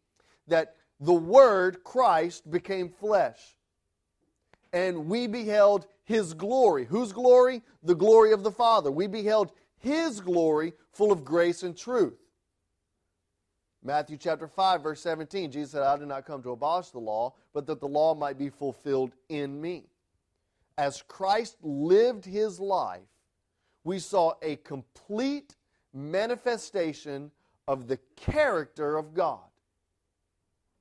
that 0.49 0.77
the 0.99 1.13
word 1.13 1.85
Christ 1.85 2.51
became 2.51 2.89
flesh. 2.89 3.59
And 4.73 5.09
we 5.11 5.27
beheld 5.27 5.87
his 6.05 6.33
glory. 6.33 6.87
Whose 6.87 7.13
glory? 7.13 7.61
The 7.83 7.95
glory 7.95 8.33
of 8.33 8.45
the 8.45 8.51
Father. 8.51 8.91
We 8.91 9.07
beheld 9.07 9.53
his 9.77 10.21
glory 10.21 10.73
full 10.91 11.13
of 11.13 11.23
grace 11.23 11.63
and 11.63 11.77
truth. 11.77 12.17
Matthew 13.85 14.17
chapter 14.17 14.49
5 14.49 14.83
verse 14.83 15.03
17 15.03 15.51
Jesus 15.51 15.73
said 15.73 15.83
I 15.83 15.99
did 15.99 16.09
not 16.09 16.25
come 16.25 16.43
to 16.45 16.53
abolish 16.53 16.89
the 16.89 16.99
law 16.99 17.35
but 17.53 17.67
that 17.67 17.79
the 17.79 17.89
law 17.89 18.15
might 18.15 18.39
be 18.39 18.49
fulfilled 18.49 19.13
in 19.29 19.61
me. 19.61 19.85
As 20.79 21.03
Christ 21.03 21.59
lived 21.61 22.25
his 22.25 22.59
life 22.59 23.03
we 23.85 23.99
saw 23.99 24.33
a 24.41 24.57
complete 24.57 25.57
manifestation 25.93 27.31
of 27.69 27.89
the 27.89 27.99
character 28.17 28.97
of 28.97 29.15
God. 29.15 29.41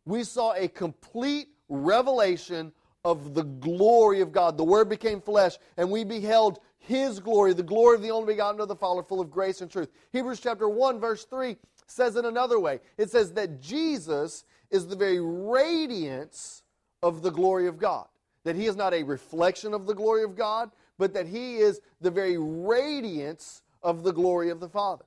We 0.05 0.23
saw 0.23 0.53
a 0.53 0.67
complete 0.67 1.49
revelation 1.67 2.71
of 3.03 3.33
the 3.33 3.43
glory 3.43 4.21
of 4.21 4.31
God. 4.31 4.57
The 4.57 4.63
Word 4.63 4.89
became 4.89 5.21
flesh, 5.21 5.57
and 5.77 5.89
we 5.89 6.03
beheld 6.03 6.59
His 6.77 7.19
glory, 7.19 7.53
the 7.53 7.63
glory 7.63 7.95
of 7.95 8.01
the 8.01 8.11
only 8.11 8.33
begotten 8.33 8.61
of 8.61 8.67
the 8.67 8.75
Father, 8.75 9.03
full 9.03 9.21
of 9.21 9.31
grace 9.31 9.61
and 9.61 9.71
truth. 9.71 9.89
Hebrews 10.11 10.39
chapter 10.39 10.69
1, 10.69 10.99
verse 10.99 11.25
3 11.25 11.55
says 11.87 12.15
it 12.15 12.25
another 12.25 12.59
way. 12.59 12.79
It 12.97 13.11
says 13.11 13.33
that 13.33 13.61
Jesus 13.61 14.43
is 14.71 14.87
the 14.87 14.95
very 14.95 15.19
radiance 15.19 16.63
of 17.03 17.21
the 17.21 17.31
glory 17.31 17.67
of 17.67 17.77
God. 17.77 18.07
That 18.43 18.55
He 18.55 18.65
is 18.65 18.75
not 18.75 18.93
a 18.93 19.03
reflection 19.03 19.73
of 19.73 19.85
the 19.85 19.93
glory 19.93 20.23
of 20.23 20.35
God, 20.35 20.71
but 20.97 21.13
that 21.13 21.27
He 21.27 21.57
is 21.57 21.81
the 22.01 22.11
very 22.11 22.37
radiance 22.37 23.61
of 23.85 24.03
the 24.03 24.11
glory 24.11 24.49
of 24.49 24.59
the 24.59 24.67
Father. 24.67 25.05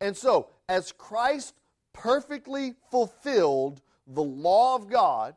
And 0.00 0.14
so, 0.14 0.48
as 0.68 0.92
Christ 0.92 1.54
perfectly 1.94 2.74
fulfilled 2.90 3.80
the 4.06 4.22
law 4.22 4.74
of 4.74 4.88
God, 4.88 5.36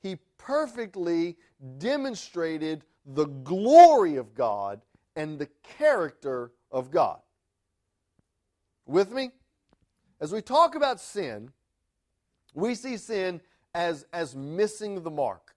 he 0.00 0.16
perfectly 0.38 1.36
demonstrated 1.78 2.84
the 3.04 3.26
glory 3.26 4.16
of 4.16 4.34
God 4.34 4.80
and 5.16 5.38
the 5.38 5.48
character 5.78 6.52
of 6.70 6.90
God. 6.90 7.20
With 8.86 9.10
me? 9.10 9.32
As 10.20 10.32
we 10.32 10.40
talk 10.40 10.74
about 10.74 11.00
sin, 11.00 11.50
we 12.54 12.74
see 12.74 12.96
sin 12.96 13.40
as, 13.74 14.06
as 14.12 14.36
missing 14.36 15.02
the 15.02 15.10
mark. 15.10 15.54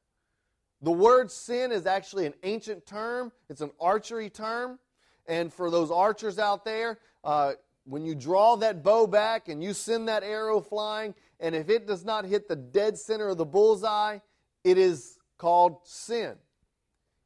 The 0.82 0.92
word 0.92 1.32
sin 1.32 1.72
is 1.72 1.86
actually 1.86 2.26
an 2.26 2.34
ancient 2.44 2.86
term, 2.86 3.32
it's 3.50 3.62
an 3.62 3.72
archery 3.80 4.30
term. 4.30 4.80
And 5.28 5.54
for 5.54 5.70
those 5.70 5.92
archers 5.92 6.40
out 6.40 6.64
there, 6.64 7.00
uh, 7.24 7.54
when 7.84 8.06
you 8.06 8.16
draw 8.16 8.56
that 8.58 8.84
bow 8.84 9.08
back 9.08 9.48
and 9.48 9.64
you 9.64 9.74
send 9.74 10.08
that 10.08 10.24
arrow 10.24 10.60
flying, 10.62 11.14
and 11.40 11.56
if 11.56 11.70
it 11.70 11.88
does 11.88 12.04
not 12.04 12.26
hit 12.26 12.48
the 12.48 12.56
dead 12.56 12.98
center 12.98 13.30
of 13.30 13.38
the 13.38 13.46
bullseye, 13.46 14.20
it 14.64 14.78
is 14.78 15.18
called 15.38 15.80
sin. 15.84 16.36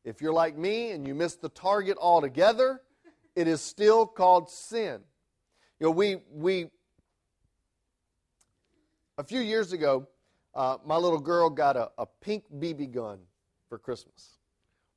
If 0.03 0.21
you're 0.21 0.33
like 0.33 0.57
me 0.57 0.91
and 0.91 1.07
you 1.07 1.13
miss 1.13 1.35
the 1.35 1.49
target 1.49 1.97
altogether, 1.99 2.81
it 3.35 3.47
is 3.47 3.61
still 3.61 4.05
called 4.05 4.49
sin. 4.49 5.01
You 5.79 5.87
know, 5.87 5.91
we, 5.91 6.17
we 6.31 6.69
a 9.17 9.23
few 9.23 9.39
years 9.39 9.73
ago, 9.73 10.07
uh, 10.53 10.77
my 10.85 10.97
little 10.97 11.19
girl 11.19 11.49
got 11.49 11.77
a, 11.77 11.91
a 11.97 12.05
pink 12.21 12.43
BB 12.57 12.91
gun 12.91 13.19
for 13.69 13.77
Christmas. 13.77 14.39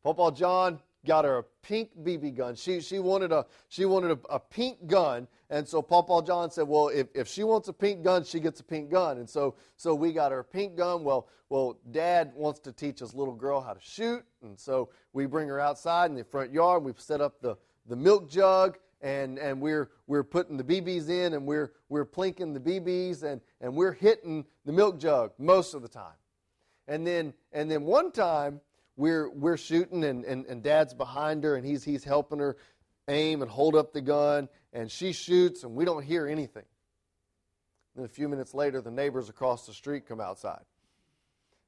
Papa 0.03 0.33
John 0.35 0.81
got 1.05 1.25
her 1.25 1.39
a 1.39 1.43
pink 1.63 1.91
BB 2.03 2.37
gun. 2.37 2.55
She, 2.55 2.81
she 2.81 2.99
wanted, 2.99 3.33
a, 3.33 3.47
she 3.69 3.85
wanted 3.85 4.13
a, 4.13 4.35
a, 4.35 4.41
pink 4.41 4.87
gun. 4.87 5.29
And 5.51 5.67
so 5.67 5.83
Papa 5.83 6.23
John 6.27 6.51
said, 6.51 6.67
well, 6.67 6.89
if, 6.89 7.09
if 7.15 7.29
she 7.29 7.45
wants 7.45 7.69
a 7.69 7.73
pink 7.73 8.03
gun, 8.03 8.25
she 8.25 8.41
gets 8.41 8.61
a 8.61 8.65
pink 8.65 8.91
gun. 8.91 9.19
And 9.19 9.29
so, 9.29 9.55
so 9.77 9.95
we 9.95 10.13
got 10.13 10.33
her 10.33 10.41
a 10.41 10.45
pink 10.45 10.77
gun. 10.77 11.05
Well, 11.05 11.29
well, 11.49 11.79
Dad 11.91 12.33
wants 12.35 12.61
to 12.61 12.73
teach 12.73 13.01
his 13.01 13.15
little 13.15 13.35
girl 13.35 13.61
how 13.61 13.75
to 13.75 13.81
shoot. 13.81 14.25
And 14.43 14.59
so 14.59 14.91
we 15.13 15.27
bring 15.27 15.49
her 15.49 15.61
outside 15.61 16.11
in 16.11 16.17
the 16.17 16.25
front 16.25 16.53
yard. 16.53 16.83
We 16.83 16.93
set 16.97 17.21
up 17.21 17.41
the, 17.41 17.57
the 17.87 17.97
milk 17.97 18.31
jug. 18.31 18.79
And, 19.01 19.39
and 19.39 19.61
we're, 19.61 19.91
we're 20.07 20.25
putting 20.25 20.57
the 20.57 20.65
BBs 20.65 21.11
in 21.11 21.35
and 21.35 21.45
we're, 21.45 21.73
we're 21.91 22.07
plinking 22.07 22.55
the 22.55 22.61
BBs 22.61 23.23
and, 23.23 23.43
and 23.61 23.77
we're 23.77 23.93
hitting 23.93 24.47
the 24.65 24.73
milk 24.73 24.99
jug 24.99 25.33
most 25.39 25.75
of 25.75 25.83
the 25.83 25.89
time. 25.89 26.17
And 26.89 27.07
then, 27.07 27.35
and 27.53 27.71
then 27.71 27.85
one 27.85 28.13
time, 28.13 28.63
we're, 28.97 29.29
we're 29.31 29.57
shooting 29.57 30.05
and, 30.05 30.25
and, 30.25 30.47
and 30.47 30.63
dad's 30.63 30.95
behind 30.95 31.45
her 31.45 31.57
and 31.57 31.67
he's, 31.67 31.85
he's 31.85 32.05
helping 32.05 32.39
her 32.39 32.57
aim 33.09 33.43
and 33.43 33.51
hold 33.51 33.75
up 33.75 33.93
the 33.93 34.01
gun 34.01 34.49
and 34.73 34.91
she 34.91 35.13
shoots 35.13 35.65
and 35.65 35.75
we 35.75 35.85
don't 35.85 36.05
hear 36.05 36.27
anything. 36.27 36.65
Then 37.97 38.05
a 38.05 38.09
few 38.09 38.29
minutes 38.29 38.55
later, 38.55 38.81
the 38.81 38.91
neighbors 38.91 39.29
across 39.29 39.67
the 39.67 39.73
street 39.73 40.07
come 40.07 40.21
outside. 40.21 40.65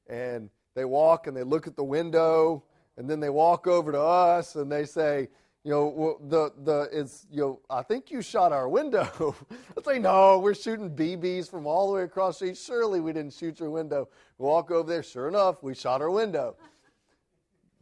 And 0.09 0.49
they 0.75 0.85
walk 0.85 1.27
and 1.27 1.35
they 1.35 1.43
look 1.43 1.67
at 1.67 1.75
the 1.75 1.83
window 1.83 2.63
and 2.97 3.09
then 3.09 3.19
they 3.19 3.29
walk 3.29 3.67
over 3.67 3.91
to 3.91 4.01
us 4.01 4.55
and 4.55 4.71
they 4.71 4.85
say, 4.85 5.29
you 5.63 5.71
know, 5.71 6.17
the 6.29 6.51
the 6.63 6.87
it's 6.93 7.27
you 7.29 7.41
know, 7.41 7.59
I 7.69 7.81
think 7.81 8.09
you 8.09 8.21
shot 8.21 8.53
our 8.53 8.69
window. 8.69 9.35
I 9.77 9.81
say, 9.81 9.99
no, 9.99 10.39
we're 10.39 10.53
shooting 10.53 10.95
BBs 10.95 11.49
from 11.49 11.67
all 11.67 11.87
the 11.87 11.93
way 11.93 12.03
across 12.03 12.39
the 12.39 12.55
street. 12.55 12.57
Surely 12.57 13.01
we 13.01 13.11
didn't 13.11 13.33
shoot 13.33 13.59
your 13.59 13.69
window. 13.69 14.07
We 14.37 14.45
walk 14.45 14.71
over 14.71 14.89
there. 14.89 15.03
Sure 15.03 15.27
enough, 15.27 15.61
we 15.61 15.75
shot 15.75 16.01
our 16.01 16.09
window. 16.09 16.55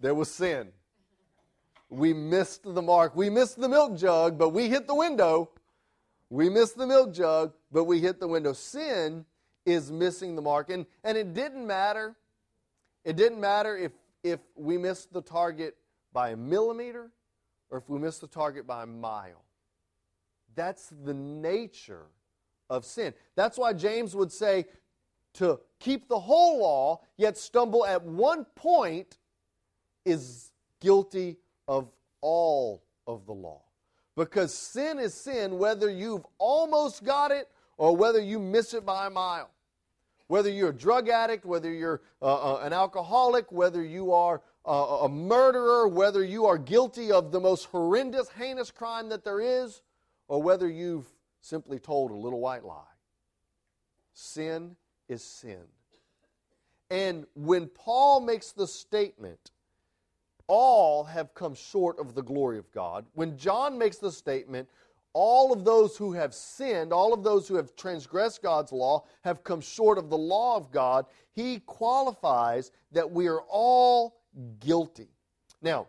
There 0.05 0.13
was 0.13 0.29
sin. 0.29 0.67
We 1.89 2.13
missed 2.13 2.62
the 2.63 2.81
mark. 2.83 3.15
We 3.15 3.27
missed 3.31 3.59
the 3.59 3.67
milk 3.67 3.97
jug, 3.97 4.38
but 4.38 4.50
we 4.50 4.69
hit 4.69 4.85
the 4.85 4.93
window. 4.93 5.50
We 6.29 6.47
missed 6.47 6.77
the 6.77 6.85
milk 6.85 7.12
jug, 7.12 7.53
but 7.71 7.85
we 7.85 8.00
hit 8.01 8.19
the 8.19 8.27
window. 8.27 8.53
Sin 8.53 9.25
is 9.65 9.91
missing 9.91 10.35
the 10.35 10.43
mark. 10.43 10.69
And, 10.69 10.85
and 11.03 11.17
it 11.17 11.33
didn't 11.33 11.65
matter. 11.65 12.15
It 13.03 13.15
didn't 13.15 13.39
matter 13.39 13.75
if, 13.75 13.93
if 14.24 14.39
we 14.55 14.77
missed 14.77 15.12
the 15.12 15.24
target 15.24 15.75
by 16.13 16.29
a 16.29 16.38
millimeter 16.38 17.09
or 17.71 17.79
if 17.79 17.89
we 17.89 17.97
missed 17.97 18.21
the 18.21 18.27
target 18.27 18.67
by 18.67 18.83
a 18.83 18.85
mile. 18.85 19.43
That's 20.53 20.93
the 21.03 21.15
nature 21.15 22.05
of 22.69 22.85
sin. 22.85 23.15
That's 23.35 23.57
why 23.57 23.74
James 23.74 24.15
would 24.15 24.31
say 24.31 24.65
to 25.33 25.62
keep 25.79 26.07
the 26.09 26.19
whole 26.19 26.59
law, 26.59 27.01
yet 27.17 27.39
stumble 27.39 27.88
at 27.88 28.03
one 28.03 28.45
point 28.53 29.17
is 30.05 30.51
guilty 30.79 31.38
of 31.67 31.89
all 32.21 32.83
of 33.07 33.25
the 33.25 33.33
law. 33.33 33.62
Because 34.15 34.53
sin 34.53 35.00
is 35.00 35.13
sin 35.13 35.57
whether 35.57 35.89
you've 35.89 36.25
almost 36.38 37.03
got 37.03 37.31
it 37.31 37.50
or 37.77 37.95
whether 37.95 38.21
you 38.21 38.39
miss 38.39 38.74
it 38.74 38.85
by 38.85 39.07
a 39.07 39.09
mile. 39.09 39.50
Whether 40.27 40.50
you're 40.50 40.69
a 40.69 40.74
drug 40.74 41.09
addict, 41.09 41.45
whether 41.45 41.71
you're 41.71 42.01
uh, 42.21 42.55
uh, 42.55 42.59
an 42.63 42.74
alcoholic, 42.74 43.51
whether 43.51 43.83
you 43.83 44.12
are 44.13 44.41
uh, 44.65 45.00
a 45.03 45.09
murderer, 45.09 45.88
whether 45.88 46.24
you 46.24 46.45
are 46.45 46.57
guilty 46.57 47.12
of 47.12 47.31
the 47.31 47.39
most 47.39 47.65
horrendous, 47.65 48.29
heinous 48.29 48.71
crime 48.71 49.09
that 49.09 49.24
there 49.24 49.39
is, 49.39 49.81
or 50.27 50.41
whether 50.41 50.67
you've 50.67 51.05
simply 51.41 51.77
told 51.77 52.09
a 52.09 52.15
little 52.15 52.39
white 52.39 52.65
lie. 52.65 52.81
Sin 54.13 54.75
is 55.07 55.24
sin. 55.24 55.62
And 56.89 57.25
when 57.35 57.67
Paul 57.67 58.21
makes 58.21 58.51
the 58.51 58.67
statement, 58.67 59.51
all 60.47 61.03
have 61.03 61.33
come 61.33 61.53
short 61.53 61.99
of 61.99 62.15
the 62.15 62.21
glory 62.21 62.57
of 62.57 62.71
God. 62.71 63.05
When 63.13 63.37
John 63.37 63.77
makes 63.77 63.97
the 63.97 64.11
statement, 64.11 64.69
all 65.13 65.53
of 65.53 65.63
those 65.63 65.95
who 65.95 66.11
have 66.13 66.33
sinned, 66.33 66.91
all 66.91 67.13
of 67.13 67.23
those 67.23 67.47
who 67.47 67.55
have 67.55 67.75
transgressed 67.75 68.43
God's 68.43 68.71
law, 68.71 69.05
have 69.21 69.43
come 69.43 69.61
short 69.61 69.97
of 69.97 70.09
the 70.09 70.17
law 70.17 70.57
of 70.57 70.71
God, 70.71 71.05
he 71.31 71.59
qualifies 71.59 72.71
that 72.91 73.09
we 73.09 73.27
are 73.27 73.41
all 73.49 74.17
guilty. 74.59 75.07
Now, 75.61 75.87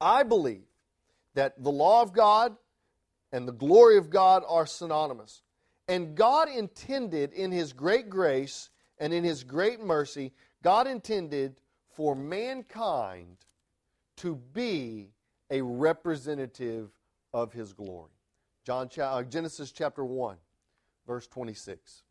I 0.00 0.22
believe 0.22 0.64
that 1.34 1.62
the 1.62 1.70
law 1.70 2.02
of 2.02 2.12
God 2.12 2.56
and 3.32 3.46
the 3.46 3.52
glory 3.52 3.96
of 3.98 4.10
God 4.10 4.42
are 4.48 4.66
synonymous. 4.66 5.42
And 5.88 6.14
God 6.14 6.48
intended, 6.48 7.32
in 7.32 7.50
His 7.50 7.72
great 7.72 8.10
grace 8.10 8.70
and 8.98 9.12
in 9.12 9.24
His 9.24 9.42
great 9.42 9.80
mercy, 9.80 10.32
God 10.62 10.86
intended 10.86 11.56
for 11.98 12.14
mankind 12.14 13.38
to 14.16 14.36
be 14.36 15.10
a 15.50 15.60
representative 15.60 16.90
of 17.34 17.52
His 17.52 17.72
glory. 17.72 18.12
John, 18.64 18.88
uh, 19.00 19.24
Genesis 19.24 19.72
chapter 19.72 20.04
1, 20.04 20.36
verse 21.08 21.26
26. 21.26 22.04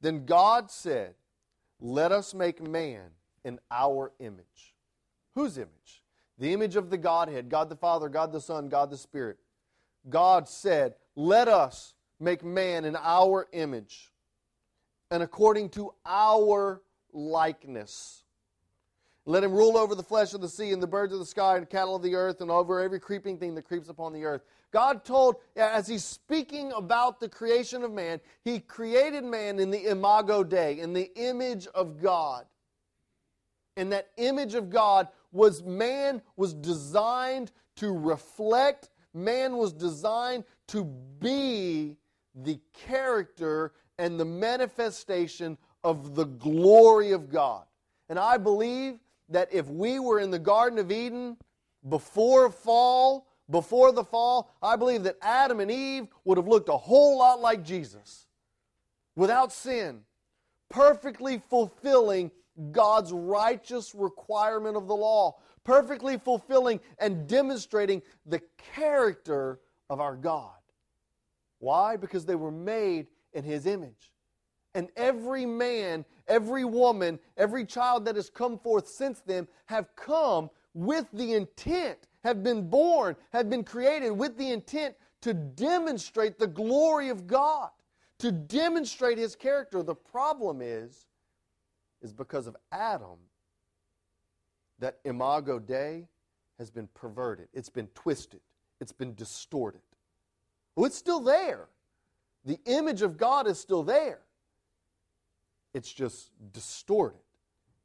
Then 0.00 0.26
God 0.26 0.68
said, 0.72 1.14
Let 1.78 2.10
us 2.10 2.34
make 2.34 2.60
man 2.60 3.10
in 3.44 3.60
our 3.70 4.10
image. 4.18 4.74
Whose 5.36 5.58
image? 5.58 6.02
The 6.36 6.52
image 6.52 6.74
of 6.74 6.90
the 6.90 6.98
Godhead 6.98 7.48
God 7.48 7.68
the 7.68 7.76
Father, 7.76 8.08
God 8.08 8.32
the 8.32 8.40
Son, 8.40 8.68
God 8.68 8.90
the 8.90 8.96
Spirit. 8.96 9.38
God 10.08 10.48
said, 10.48 10.96
Let 11.14 11.46
us 11.46 11.94
make 12.18 12.42
man 12.42 12.84
in 12.84 12.96
our 12.96 13.46
image 13.52 14.10
and 15.12 15.22
according 15.22 15.68
to 15.68 15.92
our 16.04 16.82
likeness. 17.12 18.24
Let 19.28 19.42
him 19.42 19.52
rule 19.52 19.76
over 19.76 19.96
the 19.96 20.04
flesh 20.04 20.34
of 20.34 20.40
the 20.40 20.48
sea 20.48 20.70
and 20.70 20.80
the 20.80 20.86
birds 20.86 21.12
of 21.12 21.18
the 21.18 21.26
sky 21.26 21.56
and 21.56 21.68
cattle 21.68 21.96
of 21.96 22.02
the 22.02 22.14
earth 22.14 22.40
and 22.40 22.48
over 22.48 22.80
every 22.80 23.00
creeping 23.00 23.38
thing 23.38 23.56
that 23.56 23.66
creeps 23.66 23.88
upon 23.88 24.12
the 24.12 24.24
earth. 24.24 24.42
God 24.70 25.04
told, 25.04 25.36
as 25.56 25.88
he's 25.88 26.04
speaking 26.04 26.70
about 26.72 27.18
the 27.18 27.28
creation 27.28 27.82
of 27.82 27.92
man, 27.92 28.20
he 28.44 28.60
created 28.60 29.24
man 29.24 29.58
in 29.58 29.72
the 29.72 29.90
imago 29.90 30.44
Dei, 30.44 30.78
in 30.78 30.92
the 30.92 31.10
image 31.16 31.66
of 31.74 32.00
God. 32.00 32.46
And 33.76 33.90
that 33.92 34.10
image 34.16 34.54
of 34.54 34.70
God 34.70 35.08
was 35.32 35.62
man 35.64 36.22
was 36.36 36.54
designed 36.54 37.50
to 37.76 37.92
reflect, 37.92 38.90
man 39.12 39.56
was 39.56 39.72
designed 39.72 40.44
to 40.68 40.84
be 41.18 41.96
the 42.34 42.60
character 42.72 43.72
and 43.98 44.20
the 44.20 44.24
manifestation 44.24 45.58
of 45.82 46.14
the 46.14 46.26
glory 46.26 47.10
of 47.10 47.28
God. 47.28 47.64
And 48.08 48.18
I 48.20 48.36
believe 48.36 49.00
that 49.28 49.48
if 49.52 49.68
we 49.68 49.98
were 49.98 50.20
in 50.20 50.30
the 50.30 50.38
Garden 50.38 50.78
of 50.78 50.90
Eden 50.90 51.36
before 51.88 52.50
fall, 52.50 53.26
before 53.50 53.92
the 53.92 54.04
fall, 54.04 54.56
I 54.62 54.76
believe 54.76 55.04
that 55.04 55.16
Adam 55.22 55.60
and 55.60 55.70
Eve 55.70 56.08
would 56.24 56.38
have 56.38 56.48
looked 56.48 56.68
a 56.68 56.76
whole 56.76 57.18
lot 57.18 57.40
like 57.40 57.64
Jesus 57.64 58.26
without 59.14 59.52
sin, 59.52 60.00
perfectly 60.68 61.42
fulfilling 61.48 62.30
God's 62.72 63.12
righteous 63.12 63.94
requirement 63.94 64.76
of 64.76 64.88
the 64.88 64.96
law, 64.96 65.38
perfectly 65.64 66.18
fulfilling 66.18 66.80
and 66.98 67.28
demonstrating 67.28 68.02
the 68.24 68.40
character 68.74 69.60
of 69.90 70.00
our 70.00 70.16
God. 70.16 70.50
Why? 71.58 71.96
Because 71.96 72.24
they 72.24 72.34
were 72.34 72.50
made 72.50 73.08
in 73.32 73.44
His 73.44 73.66
image. 73.66 74.12
And 74.74 74.88
every 74.96 75.46
man, 75.46 76.04
every 76.28 76.64
woman, 76.64 77.18
every 77.36 77.64
child 77.64 78.04
that 78.04 78.16
has 78.16 78.30
come 78.30 78.58
forth 78.58 78.88
since 78.88 79.20
then 79.20 79.46
have 79.66 79.94
come 79.96 80.50
with 80.74 81.06
the 81.12 81.34
intent, 81.34 81.98
have 82.22 82.42
been 82.42 82.68
born, 82.68 83.16
have 83.32 83.48
been 83.48 83.64
created 83.64 84.10
with 84.10 84.36
the 84.36 84.50
intent 84.50 84.94
to 85.22 85.32
demonstrate 85.34 86.38
the 86.38 86.46
glory 86.46 87.08
of 87.08 87.26
God, 87.26 87.70
to 88.18 88.30
demonstrate 88.30 89.18
His 89.18 89.34
character. 89.34 89.82
The 89.82 89.94
problem 89.94 90.60
is, 90.60 91.06
is 92.02 92.12
because 92.12 92.46
of 92.46 92.56
Adam, 92.70 93.18
that 94.78 94.98
imago 95.04 95.58
Dei 95.58 96.06
has 96.58 96.70
been 96.70 96.88
perverted. 96.94 97.48
It's 97.52 97.70
been 97.70 97.88
twisted. 97.88 98.40
It's 98.80 98.92
been 98.92 99.14
distorted. 99.14 99.80
Well, 100.74 100.86
it's 100.86 100.96
still 100.96 101.20
there. 101.20 101.68
The 102.44 102.58
image 102.66 103.02
of 103.02 103.16
God 103.16 103.46
is 103.46 103.58
still 103.58 103.82
there. 103.82 104.20
It's 105.76 105.92
just 105.92 106.30
distorted. 106.54 107.20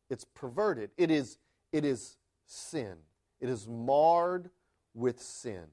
It's 0.10 0.24
perverted. 0.24 0.92
It 0.96 1.12
is, 1.12 1.40
it 1.74 1.84
is 1.84 2.16
sin. 2.46 2.96
It 3.42 3.50
is 3.50 3.68
marred 3.68 4.50
with 4.94 5.22
sin. 5.22 5.66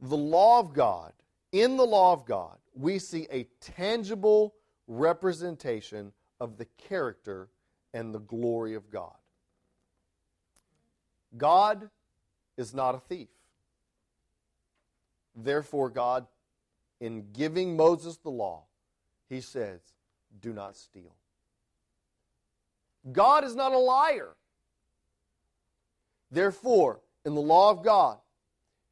The 0.00 0.16
law 0.16 0.60
of 0.60 0.74
God, 0.74 1.12
in 1.50 1.76
the 1.76 1.84
law 1.84 2.12
of 2.12 2.24
God, 2.24 2.56
we 2.72 3.00
see 3.00 3.26
a 3.32 3.48
tangible 3.60 4.54
representation 4.86 6.12
of 6.38 6.56
the 6.56 6.66
character 6.76 7.48
and 7.92 8.14
the 8.14 8.20
glory 8.20 8.74
of 8.74 8.90
God. 8.90 9.16
God 11.36 11.90
is 12.56 12.72
not 12.72 12.94
a 12.94 13.00
thief. 13.00 13.28
Therefore, 15.34 15.90
God, 15.90 16.28
in 17.00 17.32
giving 17.32 17.76
Moses 17.76 18.18
the 18.18 18.30
law, 18.30 18.66
he 19.28 19.40
says, 19.40 19.80
Do 20.40 20.52
not 20.52 20.76
steal. 20.76 21.14
God 23.12 23.44
is 23.44 23.54
not 23.54 23.72
a 23.72 23.78
liar. 23.78 24.36
Therefore, 26.30 27.00
in 27.24 27.34
the 27.34 27.40
law 27.40 27.70
of 27.70 27.82
God, 27.82 28.18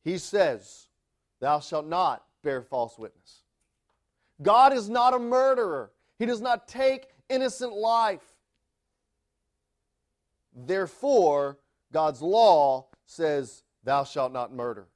he 0.05 0.19
says, 0.19 0.89
Thou 1.41 1.61
shalt 1.61 1.87
not 1.87 2.25
bear 2.43 2.63
false 2.63 2.99
witness. 2.99 3.43
God 4.43 4.73
is 4.73 4.89
not 4.89 5.15
a 5.15 5.19
murderer. 5.19 5.91
He 6.19 6.27
does 6.27 6.41
not 6.41 6.69
take 6.69 7.09
innocent 7.29 7.73
life. 7.73 8.23
Therefore, 10.55 11.59
God's 11.93 12.23
law 12.23 12.87
says, 13.05 13.63
Thou 13.85 14.05
shalt 14.05 14.33
not 14.33 14.53
murder. 14.53 14.87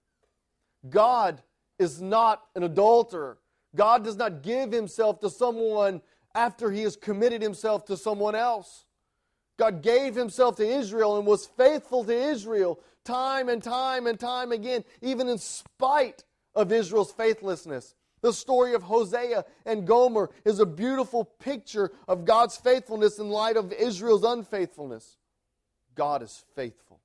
God 0.88 1.42
is 1.78 2.00
not 2.00 2.42
an 2.54 2.62
adulterer. 2.62 3.38
God 3.74 4.04
does 4.04 4.16
not 4.16 4.42
give 4.42 4.72
himself 4.72 5.20
to 5.20 5.30
someone 5.30 6.02
after 6.34 6.70
he 6.70 6.82
has 6.82 6.96
committed 6.96 7.42
himself 7.42 7.84
to 7.86 7.96
someone 7.96 8.34
else. 8.34 8.84
God 9.58 9.82
gave 9.82 10.14
himself 10.14 10.56
to 10.56 10.66
Israel 10.66 11.18
and 11.18 11.26
was 11.26 11.46
faithful 11.46 12.04
to 12.04 12.14
Israel 12.14 12.80
time 13.04 13.48
and 13.48 13.62
time 13.62 14.06
and 14.06 14.18
time 14.18 14.52
again, 14.52 14.84
even 15.02 15.28
in 15.28 15.38
spite 15.38 16.24
of 16.54 16.72
Israel's 16.72 17.12
faithlessness. 17.12 17.94
The 18.22 18.32
story 18.32 18.74
of 18.74 18.82
Hosea 18.82 19.44
and 19.64 19.86
Gomer 19.86 20.30
is 20.44 20.58
a 20.58 20.66
beautiful 20.66 21.24
picture 21.24 21.90
of 22.06 22.24
God's 22.24 22.56
faithfulness 22.56 23.18
in 23.18 23.30
light 23.30 23.56
of 23.56 23.72
Israel's 23.72 24.24
unfaithfulness. 24.24 25.16
God 25.94 26.22
is 26.22 26.44
faithful. 26.54 27.00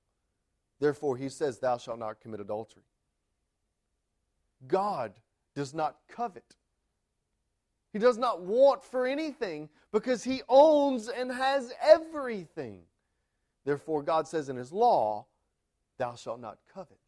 Therefore, 0.80 1.16
he 1.16 1.30
says, 1.30 1.60
Thou 1.60 1.78
shalt 1.78 2.00
not 2.00 2.20
commit 2.20 2.42
adultery. 2.42 2.84
God 4.68 5.14
does 5.56 5.74
not 5.74 5.98
covet. 6.08 6.56
He 7.94 8.00
does 8.00 8.18
not 8.18 8.42
want 8.42 8.84
for 8.84 9.08
anything 9.08 9.70
because 9.92 10.24
he 10.24 10.42
owns 10.50 11.08
and 11.08 11.32
has 11.32 11.74
everything. 11.82 12.82
Therefore, 13.64 14.04
God 14.04 14.28
says 14.28 14.50
in 14.50 14.58
his 14.58 14.74
law, 14.74 15.26
Thou 15.98 16.16
shalt 16.16 16.42
not 16.42 16.58
covet. 16.74 17.00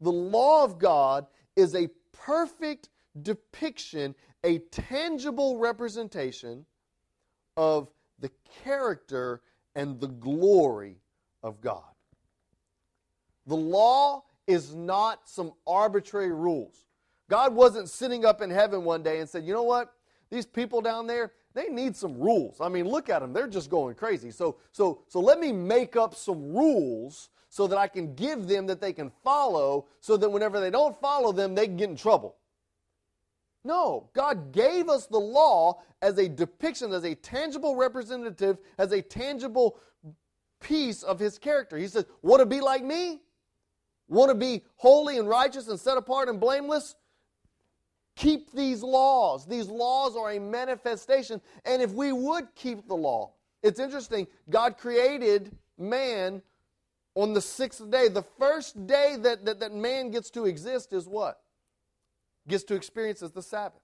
The 0.00 0.12
law 0.12 0.64
of 0.64 0.78
God 0.78 1.26
is 1.56 1.74
a 1.74 1.88
perfect 2.12 2.88
depiction, 3.22 4.14
a 4.44 4.58
tangible 4.70 5.58
representation 5.58 6.64
of 7.56 7.90
the 8.18 8.30
character 8.64 9.42
and 9.74 10.00
the 10.00 10.08
glory 10.08 10.96
of 11.42 11.60
God. 11.60 11.82
The 13.46 13.56
law 13.56 14.24
is 14.46 14.74
not 14.74 15.28
some 15.28 15.52
arbitrary 15.66 16.32
rules. 16.32 16.85
God 17.28 17.54
wasn't 17.54 17.88
sitting 17.88 18.24
up 18.24 18.40
in 18.40 18.50
heaven 18.50 18.84
one 18.84 19.02
day 19.02 19.20
and 19.20 19.28
said, 19.28 19.44
you 19.44 19.52
know 19.52 19.62
what? 19.62 19.92
These 20.30 20.46
people 20.46 20.80
down 20.80 21.06
there, 21.06 21.32
they 21.54 21.68
need 21.68 21.96
some 21.96 22.18
rules. 22.18 22.60
I 22.60 22.68
mean, 22.68 22.86
look 22.86 23.08
at 23.08 23.20
them. 23.20 23.32
They're 23.32 23.48
just 23.48 23.70
going 23.70 23.94
crazy. 23.94 24.30
So, 24.30 24.56
so, 24.72 25.02
so 25.08 25.20
let 25.20 25.40
me 25.40 25.52
make 25.52 25.96
up 25.96 26.14
some 26.14 26.52
rules 26.52 27.30
so 27.48 27.66
that 27.66 27.78
I 27.78 27.88
can 27.88 28.14
give 28.14 28.46
them 28.46 28.66
that 28.66 28.80
they 28.80 28.92
can 28.92 29.10
follow 29.24 29.86
so 30.00 30.16
that 30.16 30.28
whenever 30.28 30.60
they 30.60 30.70
don't 30.70 31.00
follow 31.00 31.32
them, 31.32 31.54
they 31.54 31.66
can 31.66 31.76
get 31.76 31.90
in 31.90 31.96
trouble. 31.96 32.36
No, 33.64 34.10
God 34.14 34.52
gave 34.52 34.88
us 34.88 35.06
the 35.06 35.18
law 35.18 35.80
as 36.00 36.18
a 36.18 36.28
depiction, 36.28 36.92
as 36.92 37.04
a 37.04 37.14
tangible 37.16 37.74
representative, 37.74 38.58
as 38.78 38.92
a 38.92 39.02
tangible 39.02 39.78
piece 40.60 41.02
of 41.02 41.18
His 41.18 41.38
character. 41.38 41.76
He 41.76 41.88
says, 41.88 42.04
Want 42.22 42.40
to 42.40 42.46
be 42.46 42.60
like 42.60 42.84
me? 42.84 43.20
Want 44.06 44.30
to 44.30 44.36
be 44.36 44.62
holy 44.76 45.18
and 45.18 45.28
righteous 45.28 45.66
and 45.66 45.80
set 45.80 45.96
apart 45.96 46.28
and 46.28 46.38
blameless? 46.38 46.94
Keep 48.16 48.52
these 48.52 48.82
laws. 48.82 49.46
These 49.46 49.68
laws 49.68 50.16
are 50.16 50.32
a 50.32 50.40
manifestation. 50.40 51.40
And 51.64 51.82
if 51.82 51.92
we 51.92 52.12
would 52.12 52.54
keep 52.54 52.88
the 52.88 52.94
law, 52.94 53.32
it's 53.62 53.78
interesting. 53.78 54.26
God 54.48 54.78
created 54.78 55.54
man 55.78 56.42
on 57.14 57.34
the 57.34 57.40
sixth 57.40 57.88
day. 57.90 58.08
The 58.08 58.22
first 58.22 58.86
day 58.86 59.16
that, 59.20 59.44
that, 59.44 59.60
that 59.60 59.74
man 59.74 60.10
gets 60.10 60.30
to 60.30 60.46
exist 60.46 60.92
is 60.92 61.06
what? 61.06 61.40
Gets 62.48 62.64
to 62.64 62.74
experience 62.74 63.22
is 63.22 63.32
the 63.32 63.42
Sabbath. 63.42 63.80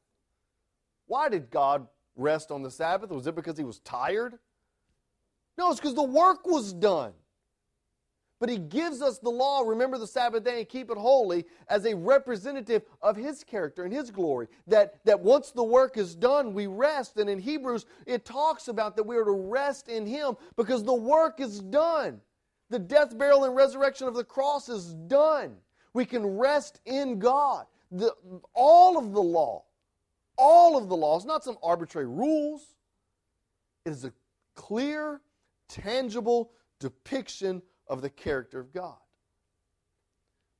Why 1.06 1.28
did 1.28 1.50
God 1.50 1.86
rest 2.16 2.50
on 2.50 2.62
the 2.62 2.70
Sabbath? 2.70 3.10
Was 3.10 3.26
it 3.26 3.34
because 3.34 3.58
he 3.58 3.64
was 3.64 3.80
tired? 3.80 4.38
No, 5.58 5.70
it's 5.70 5.80
because 5.80 5.94
the 5.94 6.02
work 6.02 6.46
was 6.46 6.72
done. 6.72 7.12
But 8.42 8.50
he 8.50 8.58
gives 8.58 9.02
us 9.02 9.20
the 9.20 9.30
law, 9.30 9.60
remember 9.60 9.98
the 9.98 10.06
Sabbath 10.08 10.42
day 10.42 10.58
and 10.58 10.68
keep 10.68 10.90
it 10.90 10.98
holy, 10.98 11.44
as 11.68 11.86
a 11.86 11.94
representative 11.94 12.82
of 13.00 13.14
his 13.14 13.44
character 13.44 13.84
and 13.84 13.92
his 13.92 14.10
glory. 14.10 14.48
That, 14.66 14.96
that 15.04 15.20
once 15.20 15.52
the 15.52 15.62
work 15.62 15.96
is 15.96 16.16
done, 16.16 16.52
we 16.52 16.66
rest. 16.66 17.18
And 17.18 17.30
in 17.30 17.38
Hebrews, 17.38 17.86
it 18.04 18.24
talks 18.24 18.66
about 18.66 18.96
that 18.96 19.04
we 19.04 19.16
are 19.16 19.24
to 19.24 19.30
rest 19.30 19.88
in 19.88 20.06
him 20.06 20.34
because 20.56 20.82
the 20.82 20.92
work 20.92 21.38
is 21.38 21.60
done. 21.60 22.20
The 22.68 22.80
death, 22.80 23.16
burial, 23.16 23.44
and 23.44 23.54
resurrection 23.54 24.08
of 24.08 24.14
the 24.14 24.24
cross 24.24 24.68
is 24.68 24.92
done. 24.92 25.54
We 25.94 26.04
can 26.04 26.26
rest 26.26 26.80
in 26.84 27.20
God. 27.20 27.66
The, 27.92 28.12
all 28.54 28.98
of 28.98 29.12
the 29.12 29.22
law, 29.22 29.62
all 30.36 30.76
of 30.76 30.88
the 30.88 30.96
law, 30.96 31.16
is 31.16 31.24
not 31.24 31.44
some 31.44 31.58
arbitrary 31.62 32.08
rules. 32.08 32.74
It 33.84 33.90
is 33.90 34.04
a 34.04 34.12
clear, 34.56 35.20
tangible 35.68 36.50
depiction 36.80 37.62
of 37.92 38.00
the 38.00 38.08
character 38.08 38.58
of 38.58 38.72
God. 38.72 38.96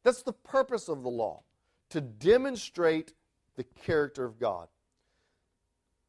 That's 0.05 0.23
the 0.23 0.35
purpose 0.35 0.90
of 0.90 1.03
the 1.03 1.09
law, 1.09 1.45
to 1.88 2.03
demonstrate 2.03 3.14
the 3.57 3.64
character 3.64 4.27
of 4.27 4.38
God. 4.38 4.68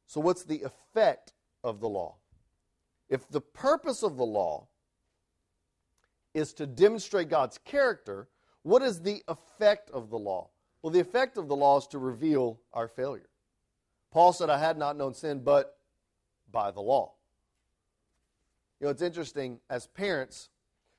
So, 0.05 0.19
what's 0.19 0.43
the 0.43 0.63
effect 0.63 1.31
of 1.63 1.79
the 1.79 1.87
law? 1.87 2.17
If 3.07 3.29
the 3.29 3.39
purpose 3.39 4.03
of 4.03 4.17
the 4.17 4.25
law 4.25 4.67
is 6.33 6.51
to 6.55 6.67
demonstrate 6.67 7.29
God's 7.29 7.57
character, 7.57 8.27
what 8.63 8.81
is 8.81 9.01
the 9.01 9.23
effect 9.29 9.89
of 9.91 10.09
the 10.09 10.19
law? 10.19 10.49
Well, 10.81 10.91
the 10.91 10.99
effect 10.99 11.37
of 11.37 11.47
the 11.47 11.55
law 11.55 11.77
is 11.77 11.87
to 11.87 11.99
reveal 11.99 12.59
our 12.73 12.89
failure. 12.89 13.29
Paul 14.11 14.33
said, 14.33 14.49
I 14.49 14.57
had 14.57 14.77
not 14.77 14.97
known 14.97 15.13
sin 15.13 15.39
but 15.41 15.77
by 16.51 16.71
the 16.71 16.81
law. 16.81 17.13
You 18.81 18.87
know, 18.87 18.91
it's 18.91 19.01
interesting, 19.01 19.61
as 19.69 19.87
parents, 19.87 20.49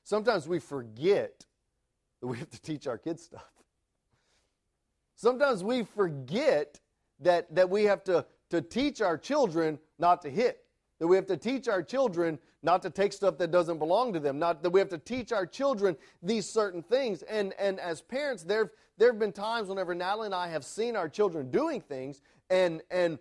Sometimes 0.05 0.47
we 0.47 0.59
forget 0.59 1.45
that 2.21 2.27
we 2.27 2.37
have 2.37 2.49
to 2.51 2.61
teach 2.61 2.87
our 2.87 2.97
kids 2.97 3.23
stuff. 3.23 3.51
Sometimes 5.15 5.63
we 5.63 5.83
forget 5.83 6.79
that, 7.19 7.53
that 7.53 7.69
we 7.69 7.83
have 7.83 8.03
to, 8.05 8.25
to 8.51 8.61
teach 8.61 9.01
our 9.01 9.17
children 9.17 9.79
not 9.99 10.21
to 10.21 10.29
hit, 10.29 10.63
that 10.99 11.07
we 11.07 11.17
have 11.17 11.25
to 11.25 11.35
teach 11.35 11.67
our 11.67 11.83
children 11.83 12.39
not 12.63 12.81
to 12.83 12.89
take 12.89 13.11
stuff 13.11 13.37
that 13.39 13.51
doesn't 13.51 13.79
belong 13.79 14.13
to 14.13 14.19
them, 14.19 14.39
not 14.39 14.63
that 14.63 14.69
we 14.69 14.79
have 14.79 14.89
to 14.89 14.97
teach 14.97 15.33
our 15.33 15.45
children 15.45 15.97
these 16.21 16.47
certain 16.47 16.81
things. 16.81 17.21
And, 17.23 17.53
and 17.59 17.79
as 17.79 18.01
parents, 18.01 18.43
there 18.43 18.71
there 18.97 19.09
have 19.09 19.19
been 19.19 19.33
times 19.33 19.67
whenever 19.67 19.93
Natalie 19.93 20.27
and 20.27 20.35
I 20.35 20.47
have 20.47 20.63
seen 20.63 20.95
our 20.95 21.09
children 21.09 21.51
doing 21.51 21.81
things, 21.81 22.21
and, 22.49 22.81
and 22.89 23.19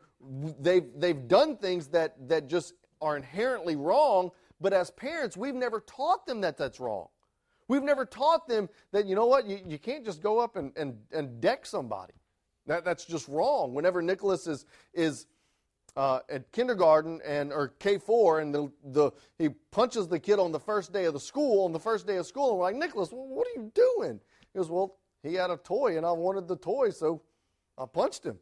they've, 0.61 0.89
they've 0.97 1.27
done 1.27 1.57
things 1.57 1.89
that, 1.89 2.29
that 2.29 2.49
just 2.49 2.75
are 3.01 3.17
inherently 3.17 3.75
wrong, 3.75 4.31
but 4.65 4.73
as 4.73 4.91
parents, 4.91 5.37
we've 5.37 5.55
never 5.55 5.81
taught 5.81 6.25
them 6.25 6.41
that 6.41 6.57
that's 6.57 6.81
wrong. 6.81 7.09
We've 7.69 7.83
never 7.83 8.07
taught 8.07 8.49
them 8.49 8.71
that, 8.93 9.05
you 9.05 9.15
know 9.15 9.27
what, 9.27 9.45
you, 9.45 9.61
you 9.67 9.79
can't 9.79 10.07
just 10.07 10.23
go 10.23 10.39
up 10.39 10.57
and, 10.57 10.73
and, 10.75 10.97
and 11.13 11.39
deck 11.39 11.67
somebody. 11.67 12.15
That, 12.67 12.83
that's 12.83 13.05
just 13.05 13.29
wrong. 13.29 13.75
Whenever 13.75 14.01
Nicholas 14.01 14.47
is, 14.47 14.65
is 14.95 15.27
uh, 15.97 16.21
at 16.31 16.51
kindergarten 16.51 17.21
and 17.27 17.53
or 17.53 17.75
K4 17.79 18.41
and 18.41 18.55
the, 18.55 18.73
the, 18.85 19.11
he 19.37 19.51
punches 19.71 20.09
the 20.09 20.19
kid 20.19 20.39
on 20.39 20.51
the 20.51 20.61
first 20.61 20.95
day 20.95 21.05
of 21.05 21.13
the 21.13 21.21
school, 21.21 21.67
on 21.67 21.73
the 21.73 21.79
first 21.79 22.07
day 22.07 22.17
of 22.17 22.25
school, 22.25 22.53
and 22.53 22.59
we're 22.59 22.65
like, 22.65 22.77
Nicholas, 22.77 23.11
what 23.13 23.47
are 23.47 23.61
you 23.61 23.71
doing? 23.75 24.19
He 24.55 24.59
goes, 24.59 24.71
well, 24.71 24.97
he 25.23 25.35
had 25.35 25.51
a 25.51 25.59
toy 25.59 25.99
and 25.99 26.07
I 26.07 26.13
wanted 26.13 26.49
the 26.49 26.57
toy, 26.57 26.89
so 26.89 27.21
I 27.77 27.85
punched 27.85 28.25
him. 28.25 28.39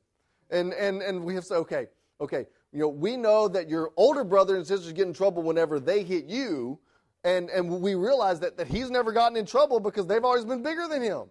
And, 0.50 0.72
and, 0.72 1.02
and 1.02 1.24
we 1.24 1.35
have 1.35 1.42
to 1.42 1.48
say, 1.48 1.56
okay, 1.56 1.87
okay, 2.20 2.46
you 2.72 2.80
know, 2.80 2.88
we 2.88 3.16
know 3.16 3.48
that 3.48 3.68
your 3.68 3.92
older 3.96 4.24
brother 4.24 4.56
and 4.56 4.66
sisters 4.66 4.92
get 4.92 5.06
in 5.06 5.12
trouble 5.12 5.42
whenever 5.42 5.78
they 5.78 6.02
hit 6.02 6.24
you, 6.24 6.78
and, 7.22 7.50
and 7.50 7.68
we 7.80 7.94
realize 7.94 8.40
that, 8.40 8.56
that 8.56 8.66
he's 8.66 8.90
never 8.90 9.12
gotten 9.12 9.37
in 9.37 9.46
trouble 9.46 9.78
because 9.78 10.06
they've 10.06 10.24
always 10.24 10.44
been 10.44 10.62
bigger 10.62 10.88
than 10.88 11.02
him. 11.02 11.24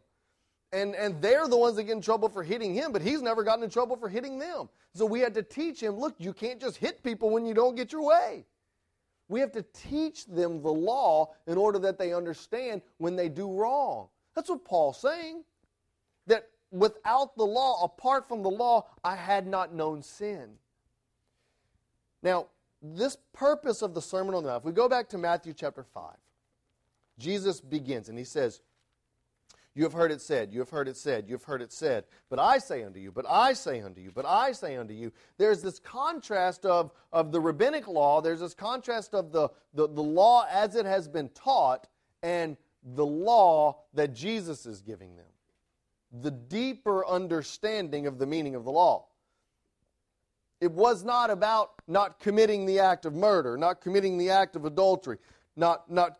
And, 0.71 0.95
and 0.95 1.21
they're 1.21 1.47
the 1.47 1.58
ones 1.58 1.75
that 1.75 1.84
get 1.84 1.93
in 1.93 2.01
trouble 2.01 2.30
for 2.30 2.43
hitting 2.43 2.73
him, 2.73 2.93
but 2.93 3.01
he's 3.01 3.21
never 3.21 3.43
gotten 3.43 3.63
in 3.63 3.69
trouble 3.69 3.97
for 3.97 4.08
hitting 4.08 4.39
them. 4.39 4.69
So 4.93 5.06
we 5.06 5.19
had 5.19 5.34
to 5.34 5.43
teach 5.43 5.82
him 5.82 5.95
look, 5.95 6.15
you 6.17 6.32
can't 6.32 6.62
just 6.62 6.77
hit 6.77 7.04
people 7.04 7.30
when 7.30 7.45
you 7.45 7.54
don't 7.54 7.75
get 7.75 7.91
your 7.91 8.04
way. 8.04 8.45
We 9.27 9.39
have 9.39 9.51
to 9.54 9.65
teach 9.73 10.27
them 10.27 10.62
the 10.62 10.71
law 10.71 11.34
in 11.47 11.58
order 11.58 11.80
that 11.80 11.97
they 11.97 12.13
understand 12.13 12.82
when 12.97 13.15
they 13.15 13.30
do 13.30 13.51
wrong. 13.51 14.08
That's 14.36 14.49
what 14.49 14.63
Paul's 14.63 15.01
saying. 15.01 15.43
That 16.27 16.49
without 16.71 17.36
the 17.36 17.45
law, 17.45 17.84
apart 17.84 18.27
from 18.27 18.43
the 18.43 18.49
law, 18.49 18.88
I 19.04 19.15
had 19.15 19.47
not 19.47 19.73
known 19.73 20.04
sin. 20.04 20.51
Now, 22.23 22.47
this 22.81 23.17
purpose 23.34 23.81
of 23.81 23.93
the 23.93 24.01
Sermon 24.01 24.36
on 24.36 24.43
the 24.43 24.49
Mount, 24.49 24.62
if 24.62 24.65
we 24.65 24.71
go 24.71 24.89
back 24.89 25.10
to 25.10 25.17
Matthew 25.17 25.53
chapter 25.53 25.84
5, 25.84 26.15
Jesus 27.19 27.62
begins 27.62 28.10
and 28.10 28.17
he 28.17 28.23
says, 28.23 28.62
You 29.75 29.84
have 29.84 29.93
heard 29.93 30.12
it 30.12 30.21
said, 30.21 30.51
you 30.51 30.60
have 30.60 30.69
heard 30.69 30.88
it 30.88 30.97
said, 30.97 31.27
you 31.27 31.36
have 31.36 31.43
heard 31.43 31.62
it 31.62 31.71
said, 31.71 32.05
but 32.29 32.39
I 32.39 32.57
say 32.57 32.84
unto 32.84 32.99
you, 32.99 33.12
but 33.12 33.25
I 33.29 33.53
say 33.53 33.81
unto 33.81 34.01
you, 34.01 34.12
but 34.12 34.25
I 34.25 34.51
say 34.51 34.77
unto 34.77 34.93
you. 34.93 35.12
There's 35.38 35.62
this 35.62 35.79
contrast 35.79 36.65
of, 36.65 36.91
of 37.13 37.31
the 37.31 37.39
rabbinic 37.39 37.88
law, 37.88 38.21
there's 38.21 38.39
this 38.39 38.55
contrast 38.55 39.13
of 39.13 39.31
the, 39.31 39.49
the, 39.73 39.88
the 39.88 40.01
law 40.01 40.45
as 40.49 40.75
it 40.75 40.86
has 40.86 41.07
been 41.07 41.29
taught 41.29 41.88
and 42.23 42.57
the 42.84 43.05
law 43.05 43.77
that 43.93 44.13
Jesus 44.13 44.65
is 44.65 44.81
giving 44.81 45.15
them. 45.15 45.25
The 46.21 46.31
deeper 46.31 47.05
understanding 47.05 48.07
of 48.07 48.17
the 48.17 48.25
meaning 48.25 48.55
of 48.55 48.65
the 48.65 48.71
law. 48.71 49.05
It 50.62 50.71
was 50.71 51.04
not 51.04 51.32
about 51.32 51.71
not 51.88 52.19
committing 52.19 52.67
the 52.67 52.80
act 52.80 53.06
of 53.06 53.15
murder, 53.15 53.58
not 53.58 53.82
committing 53.82 54.19
the 54.19 54.30
act 54.30 54.56
of 54.56 54.63
adultery, 54.63 55.17
not, 55.56 55.91
not 55.91 56.19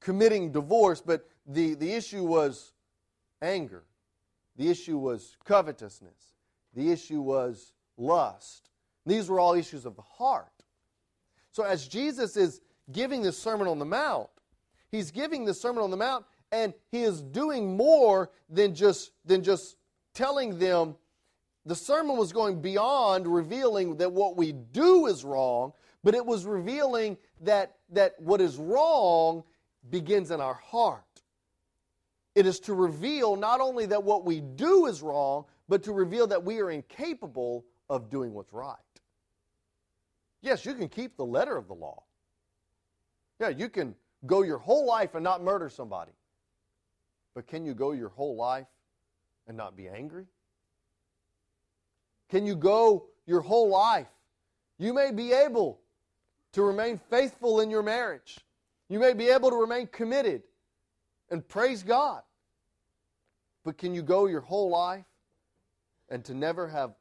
committing 0.00 0.52
divorce, 0.52 1.02
but 1.02 1.28
the, 1.46 1.74
the 1.74 1.92
issue 1.92 2.24
was 2.24 2.72
anger. 3.42 3.84
The 4.56 4.70
issue 4.70 4.96
was 4.96 5.36
covetousness. 5.44 6.34
The 6.74 6.90
issue 6.90 7.20
was 7.20 7.72
lust. 7.98 8.70
These 9.04 9.28
were 9.28 9.38
all 9.38 9.54
issues 9.54 9.84
of 9.84 9.96
the 9.96 10.02
heart. 10.02 10.48
So, 11.52 11.62
as 11.62 11.86
Jesus 11.86 12.36
is 12.36 12.60
giving 12.90 13.22
this 13.22 13.38
Sermon 13.38 13.66
on 13.68 13.78
the 13.78 13.84
Mount, 13.84 14.28
he's 14.90 15.10
giving 15.10 15.44
the 15.44 15.54
Sermon 15.54 15.82
on 15.82 15.90
the 15.90 15.96
Mount, 15.96 16.24
and 16.52 16.72
he 16.90 17.02
is 17.02 17.22
doing 17.22 17.76
more 17.76 18.30
than 18.48 18.74
just, 18.74 19.12
than 19.24 19.42
just 19.42 19.76
telling 20.14 20.58
them 20.58 20.96
the 21.66 21.74
sermon 21.74 22.16
was 22.16 22.32
going 22.32 22.62
beyond 22.62 23.26
revealing 23.26 23.96
that 23.96 24.12
what 24.12 24.36
we 24.36 24.52
do 24.52 25.06
is 25.06 25.24
wrong, 25.24 25.72
but 26.04 26.14
it 26.14 26.24
was 26.24 26.46
revealing 26.46 27.18
that, 27.40 27.74
that 27.90 28.14
what 28.20 28.40
is 28.40 28.56
wrong 28.56 29.42
begins 29.90 30.30
in 30.30 30.40
our 30.40 30.54
heart. 30.54 31.02
It 32.36 32.46
is 32.46 32.60
to 32.60 32.74
reveal 32.74 33.34
not 33.34 33.60
only 33.60 33.84
that 33.86 34.02
what 34.02 34.24
we 34.24 34.40
do 34.40 34.86
is 34.86 35.02
wrong, 35.02 35.44
but 35.68 35.82
to 35.82 35.92
reveal 35.92 36.28
that 36.28 36.44
we 36.44 36.60
are 36.60 36.70
incapable 36.70 37.64
of 37.90 38.10
doing 38.10 38.32
what's 38.32 38.52
right. 38.52 38.76
Yes, 40.42 40.64
you 40.64 40.74
can 40.74 40.88
keep 40.88 41.16
the 41.16 41.24
letter 41.24 41.56
of 41.56 41.66
the 41.66 41.74
law. 41.74 42.04
Yeah, 43.40 43.48
you 43.48 43.68
can 43.68 43.96
go 44.24 44.42
your 44.42 44.58
whole 44.58 44.86
life 44.86 45.16
and 45.16 45.24
not 45.24 45.42
murder 45.42 45.68
somebody. 45.68 46.12
But 47.34 47.48
can 47.48 47.66
you 47.66 47.74
go 47.74 47.90
your 47.90 48.10
whole 48.10 48.36
life 48.36 48.68
and 49.48 49.56
not 49.56 49.76
be 49.76 49.88
angry? 49.88 50.26
Can 52.28 52.46
you 52.46 52.56
go 52.56 53.06
your 53.26 53.40
whole 53.40 53.68
life? 53.68 54.08
You 54.78 54.92
may 54.92 55.10
be 55.10 55.32
able 55.32 55.80
to 56.52 56.62
remain 56.62 56.98
faithful 57.10 57.60
in 57.60 57.70
your 57.70 57.82
marriage. 57.82 58.38
You 58.88 58.98
may 58.98 59.12
be 59.12 59.28
able 59.28 59.50
to 59.50 59.56
remain 59.56 59.86
committed 59.86 60.42
and 61.30 61.46
praise 61.46 61.82
God. 61.82 62.22
But 63.64 63.78
can 63.78 63.94
you 63.94 64.02
go 64.02 64.26
your 64.26 64.40
whole 64.40 64.70
life 64.70 65.04
and 66.08 66.24
to 66.26 66.34
never 66.34 66.68
have 66.68 66.94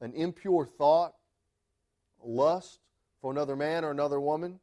an 0.00 0.12
impure 0.14 0.66
thought, 0.66 1.14
lust 2.22 2.80
for 3.20 3.30
another 3.30 3.56
man 3.56 3.84
or 3.84 3.90
another 3.90 4.20
woman? 4.20 4.58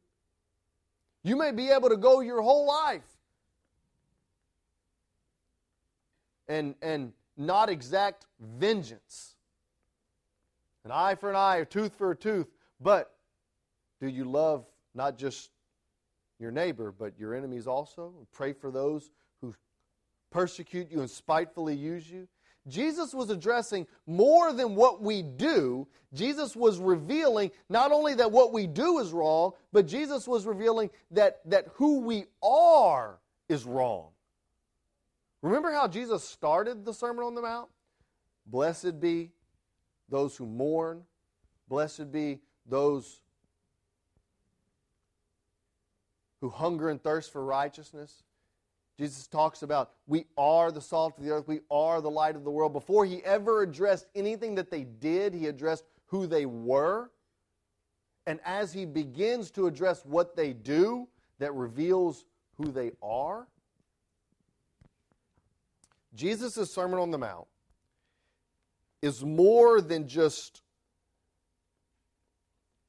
You 1.22 1.36
may 1.36 1.50
be 1.50 1.70
able 1.70 1.88
to 1.88 1.96
go 1.96 2.20
your 2.20 2.42
whole 2.42 2.66
life 2.66 3.02
and, 6.48 6.74
and 6.82 7.12
not 7.36 7.68
exact 7.68 8.26
vengeance. 8.40 9.34
An 10.84 10.92
eye 10.92 11.14
for 11.16 11.30
an 11.30 11.36
eye, 11.36 11.56
a 11.56 11.64
tooth 11.64 11.94
for 11.96 12.12
a 12.12 12.16
tooth. 12.16 12.46
But 12.80 13.12
do 14.00 14.08
you 14.08 14.24
love 14.24 14.66
not 14.94 15.18
just 15.18 15.50
your 16.38 16.50
neighbor, 16.50 16.92
but 16.96 17.18
your 17.18 17.34
enemies 17.34 17.66
also? 17.66 18.12
Pray 18.32 18.52
for 18.52 18.70
those 18.70 19.10
who 19.40 19.54
persecute 20.30 20.90
you 20.90 21.00
and 21.00 21.10
spitefully 21.10 21.74
use 21.74 22.08
you. 22.10 22.28
Jesus 22.68 23.14
was 23.14 23.30
addressing 23.30 23.86
more 24.06 24.52
than 24.52 24.74
what 24.74 25.00
we 25.00 25.22
do. 25.22 25.86
Jesus 26.12 26.56
was 26.56 26.78
revealing 26.78 27.50
not 27.68 27.92
only 27.92 28.14
that 28.14 28.32
what 28.32 28.52
we 28.52 28.66
do 28.66 28.98
is 28.98 29.12
wrong, 29.12 29.52
but 29.72 29.86
Jesus 29.86 30.26
was 30.26 30.46
revealing 30.46 30.90
that, 31.12 31.40
that 31.46 31.68
who 31.74 32.00
we 32.00 32.24
are 32.42 33.18
is 33.48 33.64
wrong. 33.64 34.08
Remember 35.46 35.70
how 35.70 35.86
Jesus 35.86 36.24
started 36.24 36.84
the 36.84 36.92
Sermon 36.92 37.24
on 37.24 37.36
the 37.36 37.40
Mount? 37.40 37.68
Blessed 38.46 38.98
be 38.98 39.30
those 40.08 40.36
who 40.36 40.44
mourn, 40.44 41.04
blessed 41.68 42.10
be 42.10 42.40
those 42.68 43.22
who 46.40 46.48
hunger 46.48 46.90
and 46.90 47.00
thirst 47.00 47.32
for 47.32 47.44
righteousness. 47.44 48.24
Jesus 48.98 49.28
talks 49.28 49.62
about 49.62 49.92
we 50.08 50.24
are 50.36 50.72
the 50.72 50.80
salt 50.80 51.16
of 51.16 51.22
the 51.22 51.30
earth, 51.30 51.46
we 51.46 51.60
are 51.70 52.00
the 52.00 52.10
light 52.10 52.34
of 52.34 52.42
the 52.42 52.50
world. 52.50 52.72
Before 52.72 53.04
he 53.04 53.22
ever 53.22 53.62
addressed 53.62 54.08
anything 54.16 54.56
that 54.56 54.68
they 54.68 54.82
did, 54.82 55.32
he 55.32 55.46
addressed 55.46 55.84
who 56.06 56.26
they 56.26 56.46
were. 56.46 57.12
And 58.26 58.40
as 58.44 58.72
he 58.72 58.84
begins 58.84 59.52
to 59.52 59.68
address 59.68 60.04
what 60.04 60.34
they 60.34 60.52
do, 60.52 61.06
that 61.38 61.54
reveals 61.54 62.24
who 62.56 62.72
they 62.72 62.90
are. 63.00 63.46
Jesus' 66.16 66.72
Sermon 66.72 66.98
on 66.98 67.10
the 67.10 67.18
Mount 67.18 67.46
is 69.02 69.22
more 69.22 69.80
than 69.80 70.08
just 70.08 70.62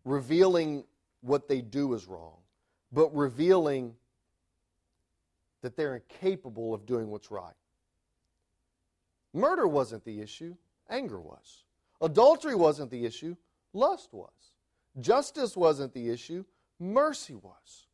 revealing 0.05 0.85
what 1.21 1.47
they 1.47 1.61
do 1.61 1.93
is 1.93 2.07
wrong, 2.07 2.37
but 2.91 3.13
revealing 3.15 3.93
that 5.61 5.75
they're 5.75 5.95
incapable 5.95 6.73
of 6.73 6.85
doing 6.85 7.09
what's 7.09 7.29
right. 7.29 7.53
Murder 9.33 9.67
wasn't 9.67 10.03
the 10.05 10.21
issue, 10.21 10.55
anger 10.89 11.19
was. 11.19 11.63
Adultery 12.01 12.55
wasn't 12.55 12.89
the 12.89 13.05
issue, 13.05 13.35
lust 13.73 14.13
was. 14.13 14.31
Justice 14.99 15.57
wasn't 15.57 15.93
the 15.93 16.09
issue, 16.09 16.45
mercy 16.79 17.35
was. 17.35 17.86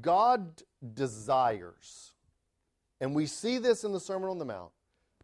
God 0.00 0.62
desires, 0.94 2.12
and 3.00 3.14
we 3.14 3.26
see 3.26 3.58
this 3.58 3.84
in 3.84 3.92
the 3.92 4.00
Sermon 4.00 4.28
on 4.28 4.38
the 4.38 4.44
Mount, 4.44 4.70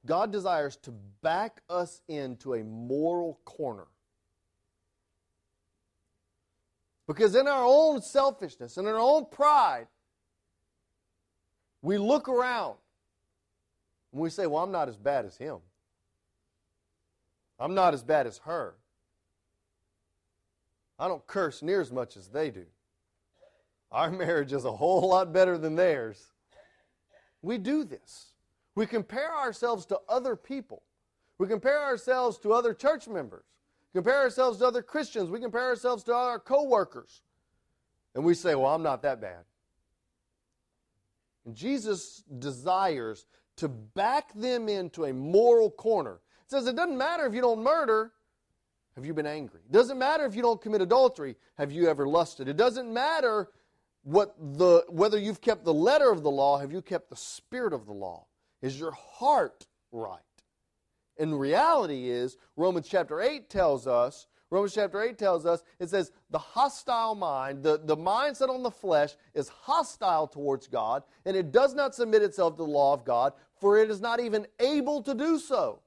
God 0.07 0.33
desires 0.33 0.77
to 0.79 0.93
back 1.23 1.63
us 1.69 2.01
into 2.09 2.55
a 2.55 2.65
moral 2.65 3.39
corner. 3.45 3.87
Because 7.07 7.35
in 7.35 7.49
our 7.49 7.65
own 7.65 8.01
selfishness 8.03 8.77
and 8.77 8.87
in 8.87 8.95
our 8.95 9.01
own 9.01 9.27
pride, 9.31 9.89
we 11.83 11.99
look 11.99 12.29
around 12.29 12.77
and 14.13 14.21
we 14.21 14.31
say, 14.31 14.47
Well, 14.47 14.63
I'm 14.63 14.73
not 14.73 14.89
as 14.89 14.97
bad 14.97 15.25
as 15.25 15.37
him. 15.37 15.59
I'm 17.59 17.75
not 17.75 17.95
as 17.95 18.03
bad 18.03 18.27
as 18.27 18.39
her. 18.39 18.75
I 20.99 21.09
don't 21.09 21.27
curse 21.27 21.63
near 21.63 21.81
as 21.81 21.91
much 21.91 22.17
as 22.17 22.29
they 22.29 22.51
do. 22.51 22.65
Our 23.93 24.11
marriage 24.11 24.53
is 24.53 24.65
a 24.65 24.73
whole 24.73 25.09
lot 25.09 25.33
better 25.33 25.59
than 25.59 25.77
theirs. 25.77 26.31
We 27.43 27.59
do 27.59 27.85
this. 27.85 28.33
We 28.75 28.87
compare 28.87 29.35
ourselves 29.37 29.87
to 29.87 29.99
other 30.09 30.37
people. 30.37 30.83
We 31.39 31.49
compare 31.49 31.83
ourselves 31.83 32.39
to 32.39 32.53
other 32.53 32.75
church 32.75 33.09
members. 33.09 33.45
Compare 33.93 34.21
ourselves 34.21 34.59
to 34.59 34.67
other 34.67 34.83
Christians. 34.83 35.31
We 35.31 35.41
compare 35.41 35.67
ourselves 35.67 36.05
to 36.05 36.15
our 36.15 36.39
coworkers. 36.39 37.23
And 38.15 38.25
we 38.25 38.35
say, 38.35 38.55
well, 38.55 38.75
I'm 38.75 38.83
not 38.83 39.03
that 39.03 39.21
bad. 39.21 39.45
And 41.45 41.55
Jesus 41.55 42.23
desires 42.39 43.27
to 43.57 43.69
back 43.69 44.33
them 44.35 44.69
into 44.69 45.07
a 45.07 45.13
moral 45.13 45.71
corner. 45.71 46.21
It 46.45 46.51
says 46.51 46.67
it 46.67 46.77
doesn't 46.77 46.97
matter 46.97 47.27
if 47.27 47.35
you 47.35 47.41
don't 47.41 47.63
murder, 47.63 48.13
have 48.95 49.05
you 49.05 49.15
been 49.15 49.27
angry? 49.27 49.61
It 49.65 49.73
doesn't 49.73 49.99
matter 49.99 50.25
if 50.27 50.35
you 50.35 50.43
don't 50.43 50.61
commit 50.61 50.81
adultery, 50.81 51.37
have 51.57 51.73
you 51.73 51.89
ever 51.89 52.07
lusted? 52.07 52.49
It 52.49 52.57
doesn't 52.57 52.93
matter 52.93 53.49
what 54.03 54.35
the 54.39 54.85
whether 54.89 55.19
you've 55.19 55.41
kept 55.41 55.65
the 55.65 55.75
letter 55.75 56.11
of 56.11 56.23
the 56.23 56.31
law, 56.31 56.59
have 56.59 56.73
you 56.73 56.83
kept 56.83 57.11
the 57.11 57.17
spirit 57.17 57.73
of 57.73 57.87
the 57.87 57.93
law? 57.93 58.27
Is 58.63 58.79
your 58.79 58.93
heart 58.93 59.67
right? 59.93 60.21
And 61.19 61.39
reality 61.39 62.09
is, 62.09 62.39
Romans 62.57 62.89
chapter 62.89 63.21
8 63.21 63.51
tells 63.51 63.87
us, 63.87 64.27
Romans 64.51 64.75
chapter 64.75 65.03
8 65.03 65.19
tells 65.19 65.45
us, 65.45 65.63
it 65.79 65.91
says, 65.91 66.13
the 66.31 66.39
hostile 66.39 67.15
mind, 67.15 67.63
the, 67.63 67.79
the 67.85 67.97
mindset 67.97 68.49
on 68.49 68.63
the 68.63 68.71
flesh 68.71 69.15
is 69.35 69.49
hostile 69.49 70.27
towards 70.27 70.67
God, 70.67 71.03
and 71.27 71.37
it 71.37 71.53
does 71.53 71.75
not 71.75 71.95
submit 71.95 72.23
itself 72.23 72.55
to 72.55 72.65
the 72.65 72.65
law 72.65 72.95
of 72.95 73.05
God, 73.05 73.35
for 73.61 73.79
it 73.79 73.91
is 73.91 74.01
not 74.01 74.19
even 74.19 74.47
able 74.59 75.03
to 75.03 75.15
do 75.15 75.39
so. 75.39 75.81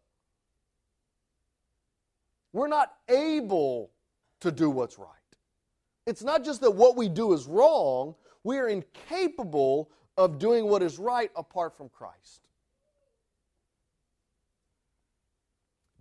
We're 2.54 2.67
not 2.67 2.93
able 3.10 3.89
to 4.41 4.52
do 4.52 4.69
what's 4.69 4.99
right. 4.99 5.08
It's 6.05 6.23
not 6.23 6.43
just 6.43 6.61
that 6.61 6.71
what 6.71 6.95
we 6.95 7.07
do 7.07 7.33
is 7.33 7.45
wrong, 7.45 8.15
we 8.43 8.57
are 8.57 8.67
incapable 8.67 9.89
of 10.17 10.37
doing 10.37 10.67
what 10.67 10.83
is 10.83 10.99
right 10.99 11.31
apart 11.35 11.75
from 11.75 11.89
Christ. 11.89 12.41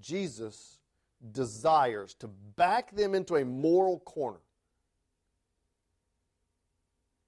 Jesus 0.01 0.79
desires 1.31 2.15
to 2.15 2.29
back 2.57 2.95
them 2.95 3.15
into 3.15 3.37
a 3.37 3.45
moral 3.45 4.01
corner 4.01 4.41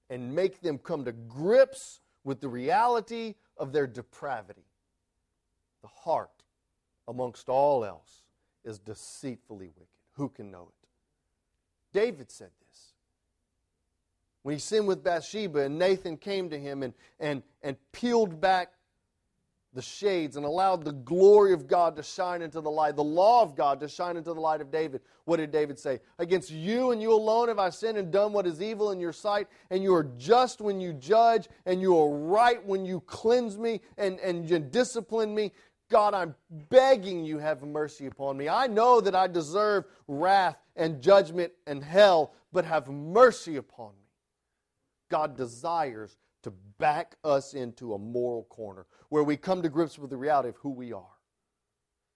and 0.09 0.35
make 0.35 0.61
them 0.61 0.77
come 0.77 1.05
to 1.05 1.13
grips 1.13 2.01
with 2.25 2.41
the 2.41 2.49
reality 2.49 3.35
of 3.57 3.71
their 3.71 3.87
depravity. 3.87 4.65
The 5.81 5.87
heart, 5.87 6.43
amongst 7.07 7.47
all 7.47 7.85
else, 7.85 8.23
is 8.65 8.79
deceitfully 8.79 9.69
wicked. 9.69 9.87
Who 10.13 10.29
can 10.29 10.51
know 10.51 10.69
it? 10.69 10.87
David 11.93 12.29
said 12.29 12.49
this. 12.59 12.64
When 14.45 14.53
he 14.53 14.59
sinned 14.59 14.85
with 14.85 15.03
Bathsheba 15.03 15.61
and 15.61 15.79
Nathan 15.79 16.17
came 16.17 16.51
to 16.51 16.59
him 16.59 16.83
and, 16.83 16.93
and, 17.19 17.41
and 17.63 17.75
peeled 17.91 18.39
back 18.39 18.73
the 19.73 19.81
shades 19.81 20.37
and 20.37 20.45
allowed 20.45 20.83
the 20.85 20.91
glory 20.91 21.51
of 21.51 21.65
God 21.65 21.95
to 21.95 22.03
shine 22.03 22.43
into 22.43 22.61
the 22.61 22.69
light, 22.69 22.95
the 22.95 23.03
law 23.03 23.41
of 23.41 23.55
God 23.55 23.79
to 23.79 23.87
shine 23.87 24.17
into 24.17 24.35
the 24.35 24.39
light 24.39 24.61
of 24.61 24.69
David. 24.69 25.01
What 25.23 25.37
did 25.37 25.49
David 25.49 25.79
say? 25.79 25.99
Against 26.19 26.51
you 26.51 26.91
and 26.91 27.01
you 27.01 27.11
alone 27.11 27.47
have 27.47 27.57
I 27.57 27.71
sinned 27.71 27.97
and 27.97 28.11
done 28.11 28.33
what 28.33 28.45
is 28.45 28.61
evil 28.61 28.91
in 28.91 28.99
your 28.99 29.13
sight, 29.13 29.47
and 29.71 29.81
you 29.81 29.95
are 29.95 30.11
just 30.15 30.61
when 30.61 30.79
you 30.79 30.93
judge, 30.93 31.49
and 31.65 31.81
you 31.81 31.97
are 31.97 32.15
right 32.15 32.63
when 32.63 32.85
you 32.85 32.99
cleanse 32.99 33.57
me 33.57 33.81
and, 33.97 34.19
and 34.19 34.47
you 34.47 34.59
discipline 34.59 35.33
me. 35.33 35.53
God, 35.89 36.13
I'm 36.13 36.35
begging 36.69 37.25
you 37.25 37.39
have 37.39 37.63
mercy 37.63 38.05
upon 38.05 38.37
me. 38.37 38.47
I 38.47 38.67
know 38.67 39.01
that 39.01 39.15
I 39.15 39.25
deserve 39.25 39.85
wrath 40.07 40.57
and 40.75 41.01
judgment 41.01 41.51
and 41.65 41.83
hell, 41.83 42.35
but 42.53 42.63
have 42.63 42.89
mercy 42.89 43.55
upon 43.55 43.93
me. 43.93 44.04
God 45.09 45.35
desires 45.37 46.17
to 46.43 46.51
back 46.77 47.15
us 47.23 47.53
into 47.53 47.93
a 47.93 47.99
moral 47.99 48.43
corner 48.45 48.85
where 49.09 49.23
we 49.23 49.37
come 49.37 49.61
to 49.61 49.69
grips 49.69 49.97
with 49.97 50.09
the 50.09 50.17
reality 50.17 50.49
of 50.49 50.57
who 50.57 50.69
we 50.69 50.93
are. 50.93 51.03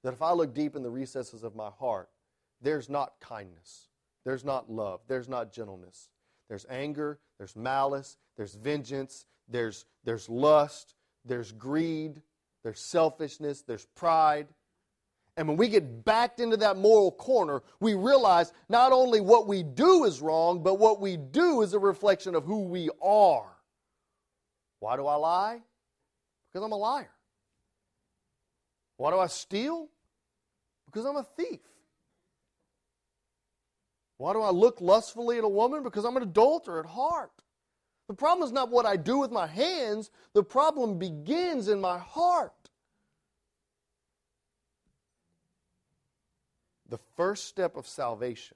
That 0.04 0.14
if 0.14 0.22
I 0.22 0.32
look 0.32 0.54
deep 0.54 0.76
in 0.76 0.84
the 0.84 0.90
recesses 0.90 1.44
of 1.44 1.56
my 1.56 1.70
heart, 1.70 2.10
there's 2.62 2.90
not 2.90 3.14
kindness, 3.20 3.88
there's 4.26 4.46
not 4.46 4.72
love, 4.72 5.02
there's 5.08 5.30
not 5.30 5.52
gentleness. 5.52 6.10
There's 6.50 6.66
anger, 6.70 7.20
there's 7.38 7.56
malice, 7.56 8.18
there's 8.36 8.56
vengeance, 8.56 9.26
there's, 9.48 9.86
there's 10.04 10.28
lust, 10.28 10.96
there's 11.24 11.52
greed, 11.52 12.22
there's 12.64 12.80
selfishness, 12.80 13.62
there's 13.62 13.86
pride. 13.96 14.48
And 15.40 15.48
when 15.48 15.56
we 15.56 15.70
get 15.70 16.04
backed 16.04 16.42
into 16.42 16.58
that 16.58 16.76
moral 16.76 17.14
corner, 17.14 17.64
we 17.80 17.94
realize 17.94 18.52
not 18.68 18.92
only 18.92 19.22
what 19.22 19.48
we 19.48 19.64
do 19.64 20.04
is 20.04 20.20
wrong, 20.20 20.62
but 20.62 20.80
what 20.80 21.00
we 21.00 21.16
do 21.16 21.62
is 21.62 21.74
a 21.74 21.80
reflection 21.80 22.36
of 22.36 22.44
who 22.44 22.66
we 22.66 22.90
are. 23.02 23.48
Why 24.80 24.98
do 24.98 25.08
I 25.08 25.16
lie? 25.16 25.62
Because 26.52 26.66
I'm 26.66 26.74
a 26.74 26.78
liar. 26.78 27.14
Why 28.98 29.12
do 29.12 29.18
I 29.18 29.28
steal? 29.28 29.88
Because 30.88 31.06
I'm 31.06 31.16
a 31.16 31.24
thief. 31.24 31.62
Why 34.18 34.34
do 34.34 34.42
I 34.42 34.50
look 34.50 34.82
lustfully 34.82 35.38
at 35.38 35.46
a 35.46 35.48
woman? 35.48 35.84
Because 35.84 36.04
I'm 36.04 36.18
an 36.18 36.24
adulterer 36.24 36.82
at 36.82 36.86
heart. 36.86 37.32
The 38.10 38.14
problem 38.14 38.46
is 38.46 38.52
not 38.52 38.72
what 38.72 38.86
I 38.86 38.98
do 38.98 39.20
with 39.20 39.32
my 39.32 39.48
hands, 39.48 40.12
the 40.34 40.44
problem 40.44 41.00
begins 41.00 41.70
in 41.70 41.80
my 41.80 41.98
heart. 41.98 42.52
The 46.90 46.98
first 47.20 47.48
step 47.48 47.76
of 47.76 47.86
salvation 47.86 48.56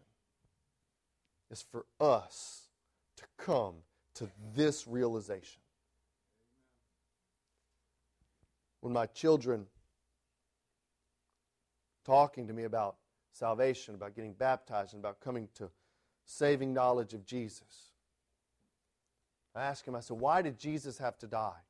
is 1.52 1.62
for 1.62 1.86
us 2.00 2.70
to 3.18 3.24
come 3.38 3.76
to 4.16 4.30
this 4.56 4.88
realization. 4.88 5.64
when 8.84 8.92
my 8.92 9.06
children 9.06 9.66
talking 12.06 12.48
to 12.48 12.54
me 12.54 12.66
about 12.66 12.98
salvation, 13.32 13.96
about 13.96 14.14
getting 14.14 14.34
baptized, 14.34 14.94
and 14.94 15.02
about 15.02 15.22
coming 15.22 15.48
to 15.56 15.70
saving 16.26 16.74
knowledge 16.74 17.14
of 17.14 17.26
Jesus. 17.26 17.94
I 19.56 19.64
asked 19.64 19.88
him, 19.88 19.96
I 19.96 20.02
said, 20.02 20.20
why 20.20 20.42
did 20.42 20.60
Jesus 20.60 20.98
have 20.98 21.18
to 21.20 21.28
die? 21.28 21.62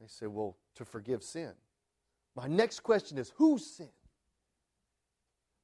They 0.00 0.06
say, 0.06 0.28
well, 0.28 0.56
to 0.76 0.84
forgive 0.84 1.24
sin. 1.24 1.50
My 2.36 2.46
next 2.46 2.84
question 2.84 3.18
is, 3.18 3.32
whose 3.34 3.66
sin? 3.66 3.88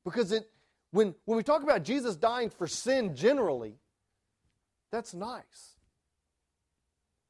Because 0.04 0.32
it, 0.32 0.48
when, 0.90 1.14
when 1.24 1.37
we 1.37 1.42
talk 1.42 1.62
about 1.62 1.82
Jesus 1.82 2.16
dying 2.16 2.50
for 2.50 2.66
sin 2.66 3.14
generally, 3.14 3.74
that's 4.90 5.14
nice. 5.14 5.76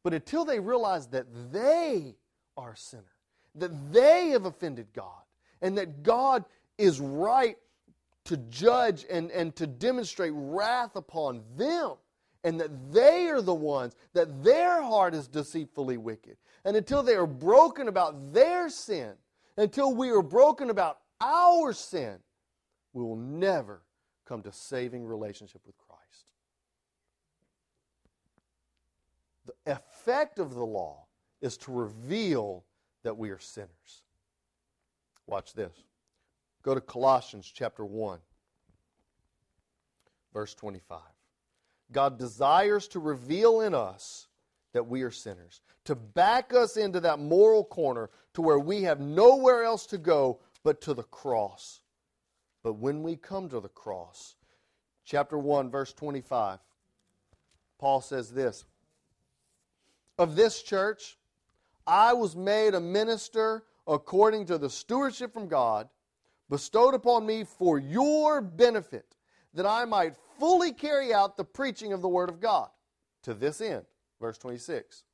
But 0.05 0.15
until 0.15 0.45
they 0.45 0.61
realize 0.61 1.09
that 1.09 1.27
they 1.53 2.17
are 2.57 2.73
a 2.73 2.77
sinner, 2.77 3.05
that 3.57 3.93
they 3.93 4.29
have 4.29 4.45
offended 4.45 4.89
God, 4.93 5.23
and 5.61 5.77
that 5.77 6.03
God 6.03 6.45
is 6.77 7.01
right 7.01 7.57
to 8.27 8.37
judge 8.37 9.05
and, 9.11 9.31
and 9.31 9.57
to 9.57 9.67
demonstrate 9.67 10.33
wrath 10.35 10.95
upon 10.97 11.43
them, 11.57 11.95
and 12.45 12.61
that 12.61 12.93
they 12.93 13.29
are 13.29 13.43
the 13.43 13.55
ones, 13.55 13.97
that 14.13 14.45
their 14.45 14.81
heart 14.83 15.15
is 15.15 15.27
deceitfully 15.27 15.97
wicked. 15.97 16.37
And 16.65 16.77
until 16.77 17.03
they 17.03 17.15
are 17.15 17.27
broken 17.27 17.89
about 17.89 18.33
their 18.33 18.69
sin, 18.69 19.15
until 19.57 19.95
we 19.95 20.11
are 20.11 20.23
broken 20.23 20.71
about 20.71 20.99
our 21.21 21.73
sin, 21.73 22.19
we 22.99 23.05
will 23.05 23.17
never 23.17 23.83
come 24.27 24.43
to 24.43 24.53
saving 24.53 25.07
relationship 25.07 25.61
with 25.65 25.77
Christ. 25.79 26.27
The 29.47 29.73
effect 29.73 30.41
of 30.41 30.53
the 30.53 30.65
law 30.65 31.07
is 31.41 31.57
to 31.59 31.73
reveal 31.73 32.65
that 33.05 33.17
we 33.17 33.31
are 33.31 33.39
sinners. 33.39 34.03
Watch 35.27 35.55
this. 35.55 35.73
Go 36.63 36.75
to 36.75 36.81
Colossians 36.81 37.51
chapter 37.55 37.85
1, 37.85 38.19
verse 40.35 40.55
25. 40.55 40.99
God 41.93 42.19
desires 42.19 42.89
to 42.89 42.99
reveal 42.99 43.61
in 43.61 43.75
us 43.75 44.27
that 44.73 44.87
we 44.87 45.03
are 45.03 45.11
sinners, 45.11 45.61
to 45.85 45.95
back 45.95 46.53
us 46.53 46.77
into 46.77 47.01
that 47.01 47.21
moral 47.21 47.65
corner 47.65 48.11
to 48.35 48.43
where 48.43 48.59
we 48.59 48.83
have 48.83 49.01
nowhere 49.01 49.63
else 49.63 49.87
to 49.87 49.99
go 49.99 50.41
but 50.65 50.81
to 50.83 50.93
the 50.93 51.05
cross. 51.05 51.81
But 52.63 52.75
when 52.75 53.03
we 53.03 53.17
come 53.17 53.49
to 53.49 53.61
the 53.61 53.69
cross, 53.69 54.37
chapter 55.05 55.39
1, 55.39 55.71
verse 55.71 55.93
25, 55.93 56.59
Paul 57.79 58.01
says 58.01 58.31
this 58.33 58.65
Of 60.19 60.37
this 60.37 60.63
church, 60.63 61.19
I 61.87 62.13
was 62.13 62.37
made 62.37 62.75
a 62.75 62.81
minister 62.81 63.65
according 63.87 64.47
to 64.47 64.59
the 64.59 64.69
stewardship 64.69 65.33
from 65.33 65.49
God 65.49 65.89
bestowed 66.51 66.95
upon 66.95 67.27
me 67.27 67.45
for 67.45 67.79
your 67.79 68.41
benefit, 68.41 69.17
that 69.55 69.67
I 69.67 69.85
might 69.85 70.15
fully 70.39 70.73
carry 70.73 71.13
out 71.13 71.37
the 71.37 71.45
preaching 71.45 71.93
of 71.93 72.03
the 72.03 72.09
Word 72.09 72.29
of 72.29 72.41
God. 72.41 72.69
To 73.25 73.35
this 73.35 73.61
end, 73.61 73.85
verse 74.21 74.39
26. 74.39 75.05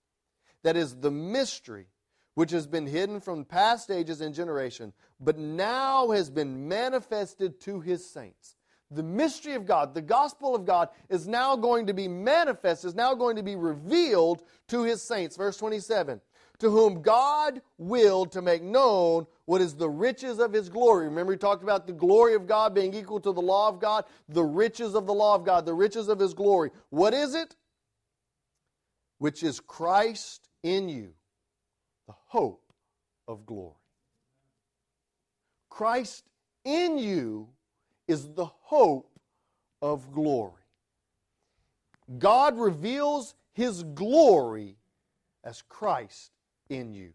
That 0.62 0.76
is 0.76 0.96
the 0.96 1.10
mystery 1.10 1.88
which 2.34 2.50
has 2.50 2.66
been 2.66 2.86
hidden 2.86 3.20
from 3.20 3.44
past 3.44 3.90
ages 3.90 4.20
and 4.20 4.34
generation, 4.34 4.92
but 5.20 5.38
now 5.38 6.10
has 6.10 6.30
been 6.30 6.68
manifested 6.68 7.60
to 7.60 7.80
his 7.80 8.08
saints. 8.08 8.56
The 8.90 9.02
mystery 9.02 9.54
of 9.54 9.66
God, 9.66 9.94
the 9.94 10.02
gospel 10.02 10.54
of 10.54 10.64
God, 10.64 10.88
is 11.08 11.26
now 11.26 11.56
going 11.56 11.86
to 11.86 11.94
be 11.94 12.06
manifest, 12.06 12.84
is 12.84 12.94
now 12.94 13.14
going 13.14 13.36
to 13.36 13.42
be 13.42 13.56
revealed 13.56 14.42
to 14.68 14.82
his 14.82 15.02
saints. 15.02 15.36
Verse 15.36 15.56
27 15.56 16.20
To 16.58 16.70
whom 16.70 17.02
God 17.02 17.62
willed 17.78 18.32
to 18.32 18.42
make 18.42 18.62
known 18.62 19.26
what 19.46 19.60
is 19.60 19.74
the 19.74 19.88
riches 19.88 20.38
of 20.38 20.52
his 20.52 20.68
glory. 20.68 21.06
Remember, 21.06 21.32
we 21.32 21.36
talked 21.36 21.62
about 21.62 21.86
the 21.86 21.92
glory 21.92 22.34
of 22.34 22.46
God 22.46 22.74
being 22.74 22.94
equal 22.94 23.20
to 23.20 23.32
the 23.32 23.42
law 23.42 23.68
of 23.68 23.80
God, 23.80 24.04
the 24.28 24.44
riches 24.44 24.94
of 24.94 25.06
the 25.06 25.14
law 25.14 25.34
of 25.34 25.44
God, 25.44 25.66
the 25.66 25.74
riches 25.74 26.08
of 26.08 26.18
his 26.18 26.34
glory. 26.34 26.70
What 26.90 27.14
is 27.14 27.34
it? 27.34 27.56
Which 29.18 29.42
is 29.42 29.60
Christ 29.60 30.48
in 30.62 30.88
you 30.88 31.14
hope 32.34 32.64
of 33.28 33.46
glory. 33.46 33.76
Christ 35.70 36.24
in 36.64 36.98
you 36.98 37.46
is 38.08 38.26
the 38.34 38.46
hope 38.46 39.08
of 39.80 40.12
glory. 40.12 40.64
God 42.18 42.58
reveals 42.58 43.36
his 43.52 43.84
glory 43.84 44.74
as 45.44 45.62
Christ 45.68 46.32
in 46.68 46.92
you. 46.92 47.12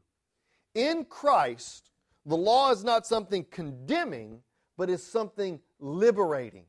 In 0.73 1.03
Christ, 1.03 1.89
the 2.25 2.37
law 2.37 2.71
is 2.71 2.85
not 2.85 3.05
something 3.05 3.45
condemning, 3.51 4.39
but 4.77 4.89
is 4.89 5.05
something 5.05 5.59
liberating. 5.81 6.63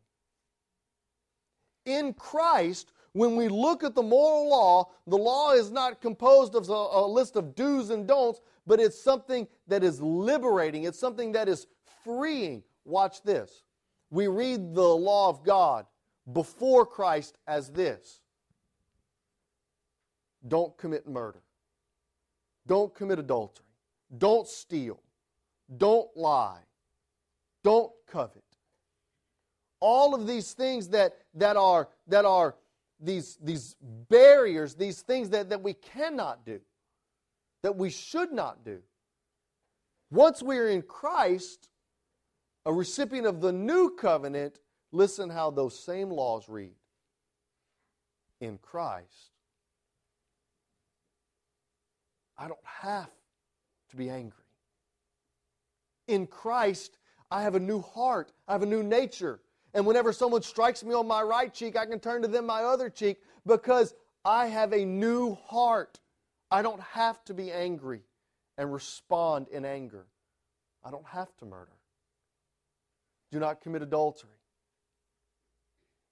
In 1.86 2.14
Christ, 2.14 2.90
when 3.12 3.34
we 3.36 3.48
look 3.48 3.82
at 3.82 3.94
the 3.94 4.02
moral 4.02 4.48
law, 4.48 4.88
the 5.06 5.16
law 5.16 5.52
is 5.52 5.70
not 5.70 6.00
composed 6.00 6.54
of 6.54 6.68
a, 6.68 6.72
a, 6.72 7.06
list 7.06 7.36
of 7.36 7.54
do's 7.54 7.90
and 7.90 8.06
don'ts, 8.06 8.40
but 8.66 8.78
it's 8.78 9.00
something 9.00 9.48
that 9.66 9.82
is 9.82 10.00
liberating. 10.00 10.84
It's 10.84 10.98
something 10.98 11.32
that 11.32 11.48
is 11.48 11.66
freeing. 12.04 12.62
Watch 12.84 13.22
this. 13.22 13.64
We 14.10 14.28
read 14.28 14.74
the 14.74 14.82
law 14.82 15.28
of 15.28 15.44
God 15.44 15.86
before 16.32 16.86
Christ 16.86 17.36
as 17.46 17.70
this 17.70 18.20
Don't 20.46 20.76
commit 20.76 21.08
murder. 21.08 21.42
Don't 22.66 22.94
commit 22.94 23.18
adultery. 23.18 23.66
Don't 24.16 24.46
steal. 24.46 25.00
Don't 25.76 26.08
lie. 26.16 26.60
Don't 27.64 27.92
covet. 28.06 28.44
All 29.80 30.14
of 30.14 30.26
these 30.26 30.52
things 30.52 30.88
that, 30.88 31.16
that, 31.34 31.56
are, 31.56 31.88
that 32.06 32.24
are 32.24 32.54
these, 33.00 33.38
these 33.42 33.76
barriers, 34.08 34.74
these 34.74 35.02
things 35.02 35.30
that, 35.30 35.48
that 35.50 35.62
we 35.62 35.74
cannot 35.74 36.44
do, 36.44 36.60
that 37.62 37.76
we 37.76 37.90
should 37.90 38.32
not 38.32 38.64
do. 38.64 38.80
Once 40.10 40.42
we 40.42 40.58
are 40.58 40.68
in 40.68 40.82
Christ, 40.82 41.68
a 42.66 42.72
recipient 42.72 43.26
of 43.26 43.40
the 43.40 43.52
new 43.52 43.90
covenant, 43.90 44.60
listen 44.92 45.30
how 45.30 45.50
those 45.50 45.78
same 45.78 46.10
laws 46.10 46.48
read. 46.48 46.74
In 48.40 48.58
Christ, 48.58 49.30
I 52.38 52.48
don't 52.48 52.58
have 52.64 53.10
to 53.90 53.96
be 53.96 54.08
angry. 54.08 54.44
In 56.08 56.26
Christ, 56.26 56.98
I 57.30 57.42
have 57.42 57.54
a 57.54 57.60
new 57.60 57.80
heart, 57.80 58.32
I 58.48 58.52
have 58.52 58.62
a 58.62 58.66
new 58.66 58.82
nature. 58.82 59.40
And 59.74 59.86
whenever 59.86 60.12
someone 60.12 60.42
strikes 60.42 60.82
me 60.82 60.94
on 60.94 61.06
my 61.06 61.22
right 61.22 61.52
cheek, 61.52 61.76
I 61.76 61.86
can 61.86 62.00
turn 62.00 62.22
to 62.22 62.28
them 62.28 62.46
my 62.46 62.62
other 62.62 62.90
cheek 62.90 63.18
because 63.46 63.94
I 64.24 64.46
have 64.46 64.72
a 64.72 64.84
new 64.84 65.34
heart. 65.34 66.00
I 66.50 66.62
don't 66.62 66.82
have 66.82 67.24
to 67.26 67.34
be 67.34 67.52
angry 67.52 68.02
and 68.58 68.72
respond 68.72 69.46
in 69.48 69.64
anger. 69.64 70.06
I 70.84 70.90
don't 70.90 71.06
have 71.06 71.34
to 71.38 71.46
murder. 71.46 71.72
Do 73.30 73.38
not 73.38 73.60
commit 73.60 73.82
adultery. 73.82 74.30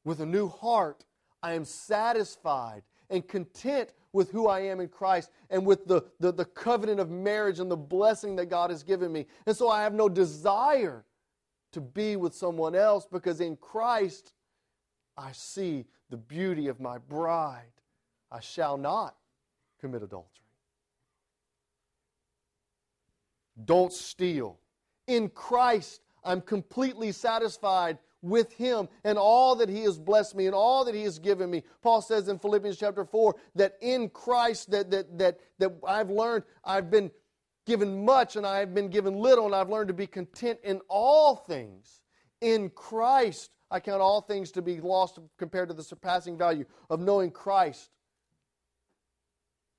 With 0.05 0.21
a 0.21 0.27
new 0.27 0.49
heart, 0.49 1.05
I 1.43 1.55
am 1.55 1.65
satisfied 1.65 2.83
and 3.11 3.27
content 3.27 3.93
with 4.13 4.31
who 4.31 4.47
I 4.47 4.61
am 4.61 4.81
in 4.81 4.89
Christ 4.89 5.31
and 5.51 5.67
with 5.67 5.87
the, 5.87 6.03
the, 6.21 6.33
the, 6.33 6.45
covenant 6.45 7.01
of 7.01 7.11
marriage 7.11 7.61
and 7.61 7.71
the 7.71 7.77
blessing 7.77 8.37
that 8.37 8.47
God 8.47 8.71
has 8.71 8.83
given 8.83 9.13
me. 9.13 9.27
And 9.47 9.57
so 9.57 9.69
I 9.69 9.83
have 9.83 9.95
no 9.95 10.09
desire 10.09 11.05
to 11.73 11.81
be 11.81 12.17
with 12.17 12.35
someone 12.35 12.75
else 12.75 13.07
because 13.11 13.41
in 13.41 13.57
Christ 13.57 14.33
I 15.17 15.33
see 15.33 15.87
the 16.11 16.17
beauty 16.17 16.69
of 16.69 16.81
my 16.81 16.99
bride. 16.99 17.73
I 18.31 18.41
shall 18.41 18.77
not 18.77 19.17
commit 19.81 20.03
adultery. 20.03 20.45
Don't 23.65 23.93
steal. 23.93 24.59
In 25.07 25.29
Christ, 25.29 26.03
I'm 26.25 26.41
completely 26.41 27.13
satisfied 27.13 27.99
with 28.23 28.53
him 28.53 28.89
and 29.05 29.17
all 29.17 29.55
that 29.57 29.69
he 29.69 29.83
has 29.83 29.99
blessed 29.99 30.35
me 30.35 30.47
and 30.47 30.55
all 30.55 30.85
that 30.85 30.95
he 30.95 31.03
has 31.03 31.19
given 31.19 31.51
me. 31.51 31.63
Paul 31.83 32.03
says 32.03 32.29
in 32.29 32.39
Philippians 32.39 32.77
chapter 32.77 33.05
4 33.05 33.35
that 33.55 33.77
in 33.81 34.09
Christ 34.11 34.71
that 34.71 34.91
that 34.91 35.19
that, 35.19 35.39
that 35.59 35.73
I've 35.87 36.11
learned 36.11 36.45
I've 36.65 36.91
been 36.91 37.11
given 37.69 38.03
much 38.03 38.35
and 38.35 38.47
I 38.47 38.61
have 38.61 38.75
been 38.75 38.89
given 38.89 39.15
little, 39.15 39.45
and 39.45 39.55
I've 39.55 39.69
learned 39.69 39.89
to 39.89 39.95
be 39.95 40.07
content 40.07 40.59
in 40.65 40.81
all 40.89 41.37
things. 41.37 42.01
In 42.41 42.71
Christ, 42.71 43.51
I 43.71 43.79
count 43.79 44.01
all 44.01 44.23
things 44.23 44.51
to 44.53 44.63
be 44.63 44.81
lost 44.81 45.19
compared 45.37 45.69
to 45.69 45.75
the 45.75 45.83
surpassing 45.83 46.39
value 46.39 46.65
of 46.89 46.99
knowing 46.99 47.31
Christ. 47.31 47.91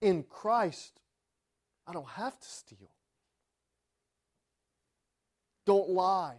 In 0.02 0.24
Christ, 0.24 1.02
I 1.88 1.94
don't 1.94 2.08
have 2.10 2.40
to 2.40 2.48
steal. 2.48 2.92
Don't 5.66 5.90
lie. 5.90 6.38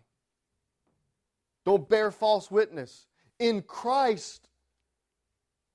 Don't 1.65 1.89
bear 1.89 2.13
false 2.13 2.49
witness. 2.49 3.09
In 3.41 3.63
Christ, 3.63 4.49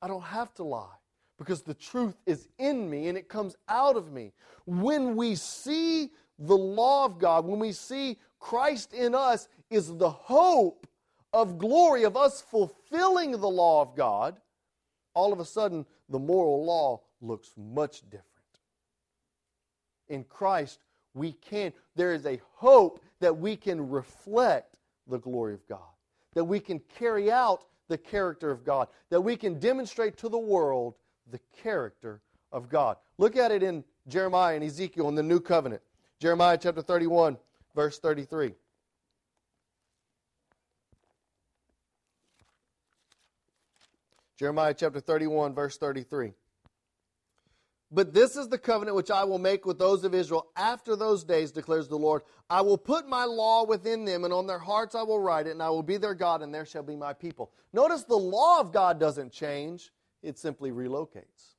I 0.01 0.07
don't 0.07 0.23
have 0.23 0.53
to 0.55 0.63
lie 0.63 0.95
because 1.37 1.61
the 1.61 1.73
truth 1.73 2.15
is 2.25 2.47
in 2.57 2.89
me 2.89 3.07
and 3.07 3.17
it 3.17 3.27
comes 3.27 3.55
out 3.67 3.97
of 3.97 4.11
me. 4.11 4.33
When 4.65 5.15
we 5.15 5.35
see 5.35 6.11
the 6.39 6.57
law 6.57 7.05
of 7.05 7.19
God, 7.19 7.45
when 7.45 7.59
we 7.59 7.71
see 7.71 8.17
Christ 8.39 8.93
in 8.93 9.15
us, 9.15 9.47
is 9.69 9.95
the 9.97 10.09
hope 10.09 10.87
of 11.33 11.57
glory 11.57 12.03
of 12.03 12.15
us 12.15 12.41
fulfilling 12.41 13.31
the 13.31 13.49
law 13.49 13.81
of 13.81 13.95
God, 13.95 14.39
all 15.13 15.33
of 15.33 15.39
a 15.39 15.45
sudden 15.45 15.85
the 16.09 16.19
moral 16.19 16.63
law 16.63 17.01
looks 17.21 17.51
much 17.57 18.01
different. 18.09 18.21
in 20.07 20.23
Christ, 20.25 20.79
we 21.13 21.33
can. 21.33 21.73
There 21.95 22.13
is 22.13 22.25
a 22.25 22.39
hope 22.53 23.01
that 23.19 23.35
we 23.35 23.55
can 23.55 23.89
reflect 23.89 24.77
the 25.07 25.17
glory 25.17 25.53
of 25.53 25.67
God, 25.67 25.79
that 26.33 26.43
we 26.43 26.59
can 26.59 26.79
carry 26.99 27.31
out 27.31 27.63
the 27.87 27.97
character 27.97 28.51
of 28.51 28.63
God, 28.63 28.87
that 29.09 29.21
we 29.21 29.35
can 29.35 29.59
demonstrate 29.59 30.17
to 30.17 30.29
the 30.29 30.37
world 30.37 30.95
the 31.31 31.39
character 31.63 32.21
of 32.51 32.69
God. 32.69 32.97
Look 33.17 33.35
at 33.35 33.51
it 33.51 33.63
in 33.63 33.83
Jeremiah 34.07 34.55
and 34.55 34.63
Ezekiel 34.63 35.09
in 35.09 35.15
the 35.15 35.23
New 35.23 35.39
Covenant. 35.39 35.81
Jeremiah 36.19 36.57
chapter 36.61 36.81
31, 36.81 37.37
verse 37.75 37.99
33. 37.99 38.53
Jeremiah 44.37 44.73
chapter 44.73 44.99
31, 44.99 45.53
verse 45.53 45.77
33. 45.77 46.33
But 47.91 48.13
this 48.13 48.35
is 48.35 48.49
the 48.49 48.57
covenant 48.57 48.95
which 48.95 49.11
I 49.11 49.23
will 49.23 49.37
make 49.37 49.65
with 49.65 49.79
those 49.79 50.03
of 50.03 50.13
Israel 50.13 50.47
after 50.57 50.95
those 50.95 51.23
days, 51.23 51.51
declares 51.51 51.87
the 51.87 51.97
Lord. 51.97 52.23
I 52.49 52.61
will 52.61 52.77
put 52.77 53.07
my 53.07 53.23
law 53.23 53.65
within 53.65 54.03
them, 54.03 54.25
and 54.25 54.33
on 54.33 54.47
their 54.47 54.59
hearts 54.59 54.95
I 54.95 55.03
will 55.03 55.19
write 55.19 55.47
it, 55.47 55.51
and 55.51 55.63
I 55.63 55.69
will 55.69 55.83
be 55.83 55.97
their 55.97 56.15
God, 56.15 56.41
and 56.41 56.53
there 56.53 56.65
shall 56.65 56.83
be 56.83 56.95
my 56.95 57.13
people. 57.13 57.51
Notice 57.71 58.03
the 58.03 58.17
law 58.17 58.59
of 58.59 58.73
God 58.73 58.99
doesn't 58.99 59.31
change, 59.31 59.91
it 60.25 60.37
simply 60.37 60.71
relocates. 60.71 61.55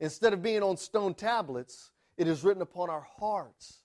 Instead 0.00 0.32
of 0.32 0.42
being 0.42 0.62
on 0.62 0.76
stone 0.76 1.14
tablets, 1.14 1.92
it 2.16 2.26
is 2.26 2.42
written 2.42 2.62
upon 2.62 2.90
our 2.90 3.06
hearts. 3.18 3.80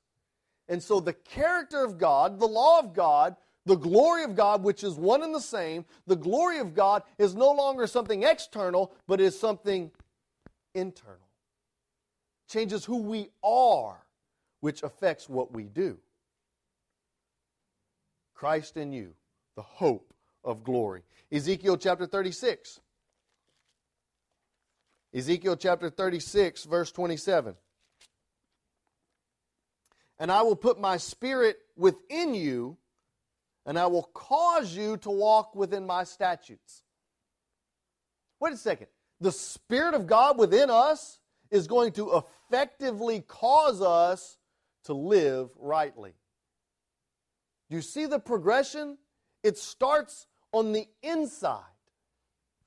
And 0.67 0.81
so 0.81 0.99
the 0.99 1.13
character 1.13 1.83
of 1.83 1.97
God, 1.97 2.39
the 2.39 2.47
law 2.47 2.79
of 2.79 2.93
God, 2.93 3.35
the 3.65 3.75
glory 3.75 4.23
of 4.23 4.35
God, 4.35 4.63
which 4.63 4.83
is 4.83 4.95
one 4.95 5.23
and 5.23 5.33
the 5.33 5.41
same, 5.41 5.85
the 6.07 6.15
glory 6.15 6.59
of 6.59 6.73
God 6.73 7.03
is 7.17 7.35
no 7.35 7.51
longer 7.51 7.85
something 7.85 8.23
external, 8.23 8.93
but 9.07 9.19
is 9.19 9.39
something 9.39 9.91
internal. 10.73 11.17
Changes 12.47 12.85
who 12.85 12.97
we 12.97 13.29
are, 13.43 14.05
which 14.61 14.83
affects 14.83 15.29
what 15.29 15.53
we 15.53 15.63
do. 15.63 15.97
Christ 18.33 18.77
in 18.77 18.91
you, 18.93 19.13
the 19.55 19.61
hope 19.61 20.13
of 20.43 20.63
glory. 20.63 21.03
Ezekiel 21.31 21.77
chapter 21.77 22.05
36. 22.05 22.79
Ezekiel 25.13 25.55
chapter 25.55 25.89
36, 25.89 26.65
verse 26.65 26.91
27. 26.91 27.55
And 30.19 30.31
I 30.31 30.41
will 30.41 30.55
put 30.55 30.79
my 30.79 30.97
spirit 30.97 31.57
within 31.75 32.35
you, 32.35 32.77
and 33.65 33.79
I 33.79 33.87
will 33.87 34.09
cause 34.13 34.75
you 34.75 34.97
to 34.97 35.09
walk 35.09 35.55
within 35.55 35.85
my 35.85 36.03
statutes. 36.03 36.83
Wait 38.39 38.53
a 38.53 38.57
second. 38.57 38.87
The 39.21 39.31
Spirit 39.31 39.95
of 39.95 40.07
God 40.07 40.37
within 40.37 40.69
us 40.69 41.19
is 41.51 41.67
going 41.67 41.91
to 41.93 42.23
effectively 42.49 43.21
cause 43.21 43.81
us 43.81 44.37
to 44.85 44.93
live 44.93 45.49
rightly. 45.57 46.13
Do 47.69 47.75
you 47.75 47.81
see 47.81 48.05
the 48.05 48.19
progression? 48.19 48.97
It 49.43 49.57
starts 49.57 50.27
on 50.51 50.71
the 50.71 50.87
inside, 51.03 51.63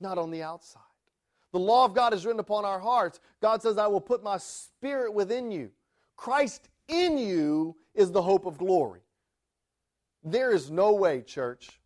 not 0.01 0.18
on 0.18 0.30
the 0.30 0.43
outside. 0.43 0.82
The 1.53 1.59
law 1.59 1.85
of 1.85 1.95
God 1.95 2.15
is 2.15 2.25
written 2.25 2.41
upon 2.41 2.65
our 2.65 2.79
hearts. 2.79 3.21
God 3.41 3.63
says, 3.63 3.79
I 3.79 3.87
will 3.87 4.01
put 4.01 4.23
my 4.23 4.39
spirit 4.39 5.13
within 5.13 5.51
you. 5.51 5.71
Christ 6.17 6.69
in 6.89 7.19
you 7.19 7.77
is 7.95 8.11
the 8.11 8.23
hope 8.23 8.47
of 8.47 8.59
glory. 8.59 9.01
There 10.25 10.53
is 10.53 10.71
no 10.71 10.93
way, 10.95 11.21
church, 11.21 11.81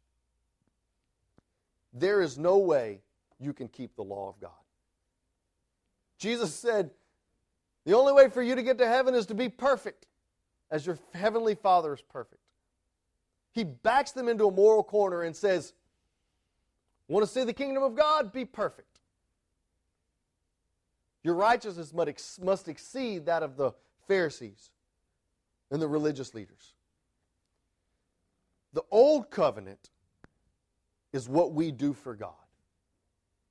there 1.93 2.21
is 2.21 2.39
no 2.39 2.59
way 2.59 3.01
you 3.41 3.53
can 3.53 3.69
keep 3.69 3.97
the 3.97 4.05
law 4.05 4.29
of 4.29 4.39
God. 4.41 4.51
Jesus 6.19 6.55
said, 6.55 6.91
The 7.85 7.95
only 7.95 8.13
way 8.13 8.29
for 8.29 8.43
you 8.43 8.55
to 8.55 8.63
get 8.63 8.79
to 8.79 8.87
heaven 8.87 9.15
is 9.15 9.27
to 9.27 9.35
be 9.35 9.49
perfect, 9.49 10.07
as 10.71 10.87
your 10.87 10.99
heavenly 11.15 11.55
Father 11.55 11.95
is 11.95 12.03
perfect. 12.03 12.41
He 13.53 13.65
backs 13.65 14.13
them 14.13 14.29
into 14.29 14.47
a 14.47 14.51
moral 14.51 14.85
corner 14.85 15.23
and 15.23 15.35
says, 15.35 15.73
Want 17.09 17.25
to 17.25 17.33
see 17.33 17.45
the 17.45 17.53
kingdom 17.53 17.83
of 17.83 17.95
God? 17.95 18.33
Be 18.33 18.45
perfect. 18.45 18.96
Your 21.27 21.35
righteousness 21.35 21.93
must 22.41 22.69
exceed 22.69 23.27
that 23.27 23.43
of 23.43 23.57
the 23.57 23.73
Pharisees 24.07 24.71
and 25.73 25.83
the 25.83 25.89
religious 25.89 26.35
leaders. 26.35 26.75
The 28.75 28.85
old 28.93 29.29
covenant 29.29 29.91
is 31.13 31.29
what 31.29 31.53
we 31.53 31.73
do 31.73 31.95
for 31.95 32.15
God. 32.15 32.31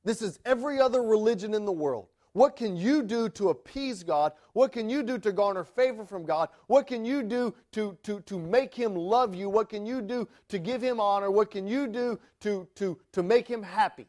This 0.05 0.21
is 0.21 0.39
every 0.45 0.79
other 0.79 1.03
religion 1.03 1.53
in 1.53 1.65
the 1.65 1.71
world. 1.73 2.07
What 2.31 2.55
can 2.55 2.77
you 2.77 3.03
do 3.03 3.27
to 3.31 3.49
appease 3.49 4.03
God? 4.03 4.31
What 4.53 4.71
can 4.71 4.89
you 4.89 5.03
do 5.03 5.19
to 5.19 5.33
garner 5.33 5.65
favor 5.65 6.05
from 6.05 6.23
God? 6.23 6.47
What 6.67 6.87
can 6.87 7.03
you 7.03 7.23
do 7.23 7.53
to, 7.73 7.97
to, 8.03 8.21
to 8.21 8.39
make 8.39 8.73
Him 8.73 8.95
love 8.95 9.35
you? 9.35 9.49
What 9.49 9.67
can 9.67 9.85
you 9.85 10.01
do 10.01 10.29
to 10.47 10.59
give 10.59 10.81
Him 10.81 11.01
honor? 11.01 11.29
What 11.29 11.51
can 11.51 11.67
you 11.67 11.87
do 11.87 12.21
to, 12.39 12.69
to, 12.75 12.97
to 13.11 13.21
make 13.21 13.49
Him 13.49 13.63
happy? 13.63 14.07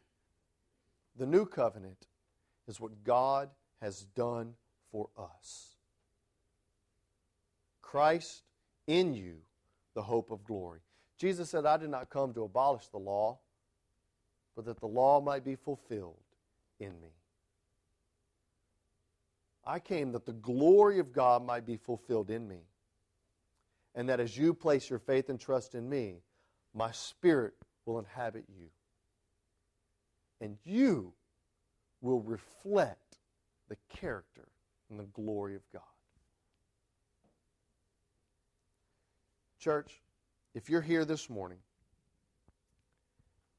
The 1.17 1.25
new 1.25 1.45
covenant 1.45 2.06
is 2.67 2.79
what 2.79 3.03
God 3.03 3.49
has 3.81 4.05
done 4.15 4.53
for 4.91 5.09
us. 5.17 5.75
Christ 7.81 8.43
in 8.87 9.13
you, 9.13 9.35
the 9.93 10.01
hope 10.01 10.31
of 10.31 10.43
glory. 10.43 10.79
Jesus 11.17 11.49
said, 11.49 11.65
I 11.65 11.77
did 11.77 11.89
not 11.89 12.09
come 12.09 12.33
to 12.33 12.43
abolish 12.43 12.87
the 12.87 12.97
law, 12.97 13.39
but 14.55 14.65
that 14.65 14.79
the 14.79 14.87
law 14.87 15.21
might 15.21 15.43
be 15.43 15.55
fulfilled 15.55 16.19
in 16.79 16.99
me. 17.01 17.09
I 19.65 19.79
came 19.79 20.13
that 20.13 20.25
the 20.25 20.33
glory 20.33 20.99
of 20.99 21.11
God 21.11 21.45
might 21.45 21.65
be 21.65 21.77
fulfilled 21.77 22.29
in 22.29 22.47
me. 22.47 22.61
And 23.95 24.07
that 24.09 24.19
as 24.19 24.37
you 24.37 24.53
place 24.53 24.89
your 24.89 24.99
faith 24.99 25.29
and 25.29 25.39
trust 25.39 25.75
in 25.75 25.89
me, 25.89 26.21
my 26.73 26.91
spirit 26.91 27.53
will 27.85 27.99
inhabit 27.99 28.45
you. 28.47 28.67
And 30.39 30.57
you 30.63 31.13
will 32.01 32.21
reflect 32.21 33.17
the 33.69 33.77
character 33.89 34.47
and 34.89 34.99
the 34.99 35.05
glory 35.05 35.55
of 35.55 35.61
God. 35.71 35.81
Church, 39.59 40.01
if 40.53 40.69
you're 40.69 40.81
here 40.81 41.05
this 41.05 41.29
morning 41.29 41.57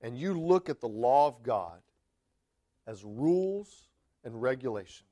and 0.01 0.16
you 0.16 0.32
look 0.32 0.68
at 0.68 0.80
the 0.80 0.89
law 0.89 1.26
of 1.26 1.43
God 1.43 1.80
as 2.86 3.05
rules 3.05 3.89
and 4.24 4.41
regulations, 4.41 5.05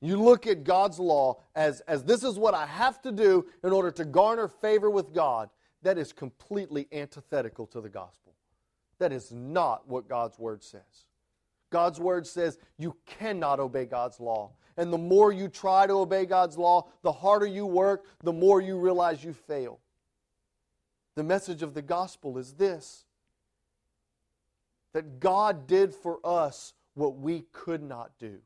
you 0.00 0.20
look 0.20 0.46
at 0.46 0.64
God's 0.64 0.98
law 0.98 1.40
as, 1.54 1.80
as 1.82 2.04
this 2.04 2.22
is 2.22 2.38
what 2.38 2.54
I 2.54 2.66
have 2.66 3.02
to 3.02 3.12
do 3.12 3.46
in 3.64 3.72
order 3.72 3.90
to 3.92 4.04
garner 4.04 4.48
favor 4.48 4.90
with 4.90 5.12
God. 5.12 5.50
That 5.82 5.98
is 5.98 6.12
completely 6.12 6.88
antithetical 6.92 7.66
to 7.68 7.80
the 7.80 7.88
gospel. 7.88 8.27
That 8.98 9.12
is 9.12 9.32
not 9.32 9.88
what 9.88 10.08
God's 10.08 10.38
word 10.38 10.62
says. 10.62 11.06
God's 11.70 12.00
word 12.00 12.26
says 12.26 12.58
you 12.78 12.96
cannot 13.06 13.60
obey 13.60 13.84
God's 13.84 14.20
law. 14.20 14.52
And 14.76 14.92
the 14.92 14.98
more 14.98 15.32
you 15.32 15.48
try 15.48 15.86
to 15.86 15.94
obey 15.94 16.24
God's 16.24 16.56
law, 16.56 16.88
the 17.02 17.12
harder 17.12 17.46
you 17.46 17.66
work, 17.66 18.04
the 18.22 18.32
more 18.32 18.60
you 18.60 18.78
realize 18.78 19.24
you 19.24 19.32
fail. 19.32 19.80
The 21.16 21.24
message 21.24 21.62
of 21.62 21.74
the 21.74 21.82
gospel 21.82 22.38
is 22.38 22.54
this 22.54 23.04
that 24.94 25.20
God 25.20 25.66
did 25.66 25.94
for 25.94 26.18
us 26.24 26.72
what 26.94 27.16
we 27.18 27.44
could 27.52 27.82
not 27.82 28.12
do. 28.18 28.38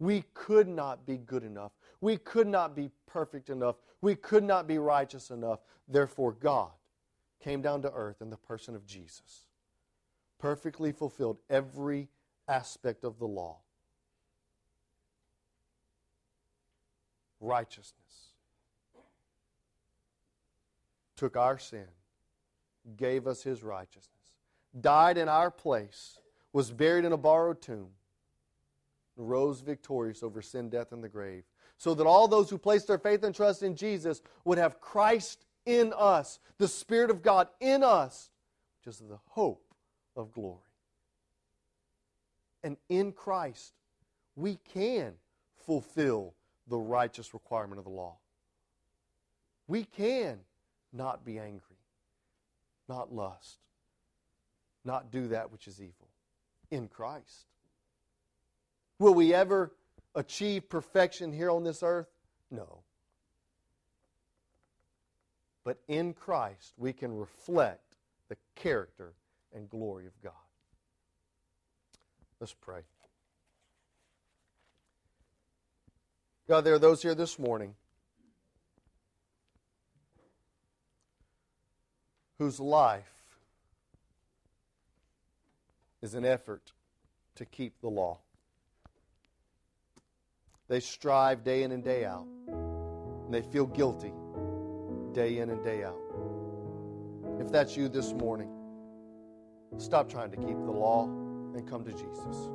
We 0.00 0.24
could 0.34 0.68
not 0.68 1.06
be 1.06 1.18
good 1.18 1.44
enough. 1.44 1.72
We 2.00 2.16
could 2.16 2.48
not 2.48 2.74
be 2.74 2.90
perfect 3.06 3.48
enough. 3.48 3.76
We 4.00 4.16
could 4.16 4.42
not 4.42 4.66
be 4.66 4.78
righteous 4.78 5.30
enough. 5.30 5.60
Therefore, 5.88 6.32
God 6.32 6.72
came 7.40 7.60
down 7.60 7.82
to 7.82 7.92
earth 7.92 8.20
in 8.20 8.30
the 8.30 8.36
person 8.36 8.74
of 8.74 8.86
Jesus, 8.86 9.46
perfectly 10.38 10.92
fulfilled 10.92 11.38
every 11.50 12.08
aspect 12.48 13.04
of 13.04 13.18
the 13.18 13.26
law. 13.26 13.58
Righteousness. 17.40 18.00
Took 21.16 21.36
our 21.36 21.58
sin, 21.58 21.86
gave 22.96 23.26
us 23.26 23.42
his 23.42 23.62
righteousness, 23.62 24.32
died 24.80 25.16
in 25.16 25.28
our 25.28 25.50
place, 25.50 26.18
was 26.52 26.70
buried 26.70 27.04
in 27.04 27.12
a 27.12 27.16
borrowed 27.16 27.62
tomb 27.62 27.90
rose 29.16 29.60
victorious 29.60 30.22
over 30.22 30.42
sin, 30.42 30.68
death, 30.68 30.92
and 30.92 31.02
the 31.02 31.08
grave, 31.08 31.44
so 31.76 31.94
that 31.94 32.06
all 32.06 32.28
those 32.28 32.50
who 32.50 32.58
place 32.58 32.84
their 32.84 32.98
faith 32.98 33.22
and 33.22 33.34
trust 33.34 33.62
in 33.62 33.76
Jesus 33.76 34.22
would 34.44 34.58
have 34.58 34.80
Christ 34.80 35.43
in 35.66 35.92
us, 35.96 36.38
the 36.58 36.68
Spirit 36.68 37.10
of 37.10 37.22
God 37.22 37.48
in 37.60 37.82
us, 37.82 38.30
which 38.78 38.94
is 38.94 39.00
the 39.00 39.18
hope 39.28 39.74
of 40.16 40.32
glory. 40.32 40.60
And 42.62 42.76
in 42.88 43.12
Christ, 43.12 43.74
we 44.36 44.58
can 44.72 45.14
fulfill 45.66 46.34
the 46.66 46.78
righteous 46.78 47.34
requirement 47.34 47.78
of 47.78 47.84
the 47.84 47.90
law. 47.90 48.16
We 49.66 49.84
can 49.84 50.38
not 50.92 51.24
be 51.24 51.38
angry, 51.38 51.76
not 52.88 53.12
lust, 53.12 53.58
not 54.84 55.10
do 55.10 55.28
that 55.28 55.50
which 55.50 55.66
is 55.66 55.80
evil 55.80 56.08
in 56.70 56.88
Christ. 56.88 57.46
Will 58.98 59.14
we 59.14 59.34
ever 59.34 59.72
achieve 60.14 60.68
perfection 60.68 61.32
here 61.32 61.50
on 61.50 61.64
this 61.64 61.82
earth? 61.82 62.08
No. 62.50 62.80
But 65.64 65.78
in 65.88 66.12
Christ, 66.12 66.74
we 66.76 66.92
can 66.92 67.16
reflect 67.16 67.94
the 68.28 68.36
character 68.54 69.14
and 69.54 69.68
glory 69.68 70.06
of 70.06 70.12
God. 70.22 70.32
Let's 72.38 72.52
pray. 72.52 72.80
God, 76.46 76.62
there 76.62 76.74
are 76.74 76.78
those 76.78 77.00
here 77.00 77.14
this 77.14 77.38
morning 77.38 77.74
whose 82.38 82.60
life 82.60 83.38
is 86.02 86.14
an 86.14 86.26
effort 86.26 86.72
to 87.36 87.46
keep 87.46 87.80
the 87.80 87.88
law. 87.88 88.18
They 90.68 90.80
strive 90.80 91.44
day 91.44 91.62
in 91.62 91.72
and 91.72 91.82
day 91.82 92.04
out, 92.04 92.26
and 92.46 93.32
they 93.32 93.40
feel 93.40 93.64
guilty 93.66 94.12
day 95.14 95.38
in 95.38 95.50
and 95.50 95.62
day 95.64 95.84
out. 95.84 95.96
If 97.40 97.50
that's 97.50 97.76
you 97.76 97.88
this 97.88 98.12
morning, 98.12 98.50
stop 99.78 100.08
trying 100.08 100.30
to 100.32 100.36
keep 100.36 100.58
the 100.58 100.70
law 100.70 101.04
and 101.04 101.66
come 101.68 101.84
to 101.84 101.92
Jesus. 101.92 102.50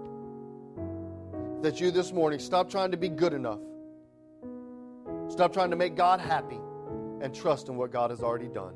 If 1.58 1.64
that's 1.64 1.80
you 1.80 1.92
this 1.92 2.12
morning, 2.12 2.40
stop 2.40 2.70
trying 2.70 2.92
to 2.92 2.98
be 2.98 3.10
good 3.10 3.34
enough. 3.34 3.60
Stop 5.30 5.54
trying 5.54 5.70
to 5.70 5.76
make 5.76 5.96
God 5.96 6.20
happy 6.20 6.60
and 7.22 7.34
trust 7.34 7.70
in 7.70 7.78
what 7.78 7.92
God 7.92 8.10
has 8.12 8.22
already 8.22 8.48
done. 8.48 8.74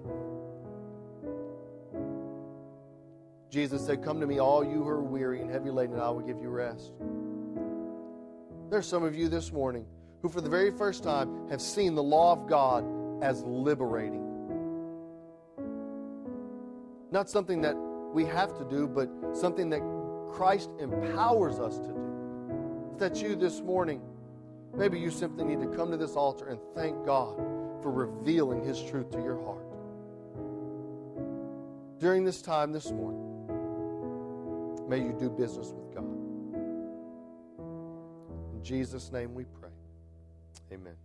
Jesus 3.50 3.86
said, 3.86 4.04
Come 4.04 4.20
to 4.20 4.28
me, 4.28 4.40
all 4.40 4.64
you 4.64 4.84
who 4.84 4.88
are 4.88 5.04
weary 5.04 5.42
and 5.42 5.50
heavy 5.52 5.70
laden, 5.70 5.94
and 5.94 6.04
I 6.04 6.10
will 6.10 6.22
give 6.22 6.42
you 6.42 6.50
rest. 6.50 6.92
There's 8.70 8.88
some 8.88 9.04
of 9.04 9.16
you 9.16 9.30
this 9.30 9.52
morning 9.52 9.86
who, 10.22 10.30
for 10.30 10.42
the 10.42 10.50
very 10.50 10.72
first 10.72 11.04
time, 11.04 11.50
have 11.50 11.62
seen 11.62 11.96
the 11.96 12.04
law 12.04 12.32
of 12.32 12.48
God 12.48 12.84
as 13.24 13.42
liberating. 13.44 14.30
Not 17.10 17.30
something 17.30 17.62
that 17.62 17.76
we 18.14 18.26
have 18.26 18.58
to 18.58 18.66
do, 18.66 18.86
but 18.86 19.10
something 19.34 19.70
that 19.70 19.82
Christ 20.30 20.70
empowers 20.80 21.58
us 21.60 21.78
to 21.78 21.88
do. 21.88 22.90
If 22.92 23.00
that's 23.00 23.22
you 23.22 23.36
this 23.36 23.62
morning, 23.62 24.02
maybe 24.76 25.00
you 25.00 25.10
simply 25.10 25.46
need 25.46 25.62
to 25.62 25.68
come 25.76 25.90
to 25.92 25.98
this 25.98 26.16
altar 26.18 26.48
and 26.50 26.60
thank 26.76 27.06
God 27.06 27.38
for 27.82 27.92
revealing 27.92 28.64
His 28.64 28.82
truth 28.84 29.10
to 29.12 29.20
your 29.20 29.42
heart. 29.44 29.66
During 32.00 32.26
this 32.26 32.42
time 32.42 32.74
this 32.74 32.92
morning, 32.92 33.22
may 34.90 34.98
you 34.98 35.16
do 35.18 35.30
business 35.30 35.72
with 35.72 35.96
God. 35.96 36.04
In 38.54 38.62
Jesus' 38.62 39.14
name 39.14 39.34
we 39.34 39.46
pray. 39.46 39.70
Amen. 40.74 40.96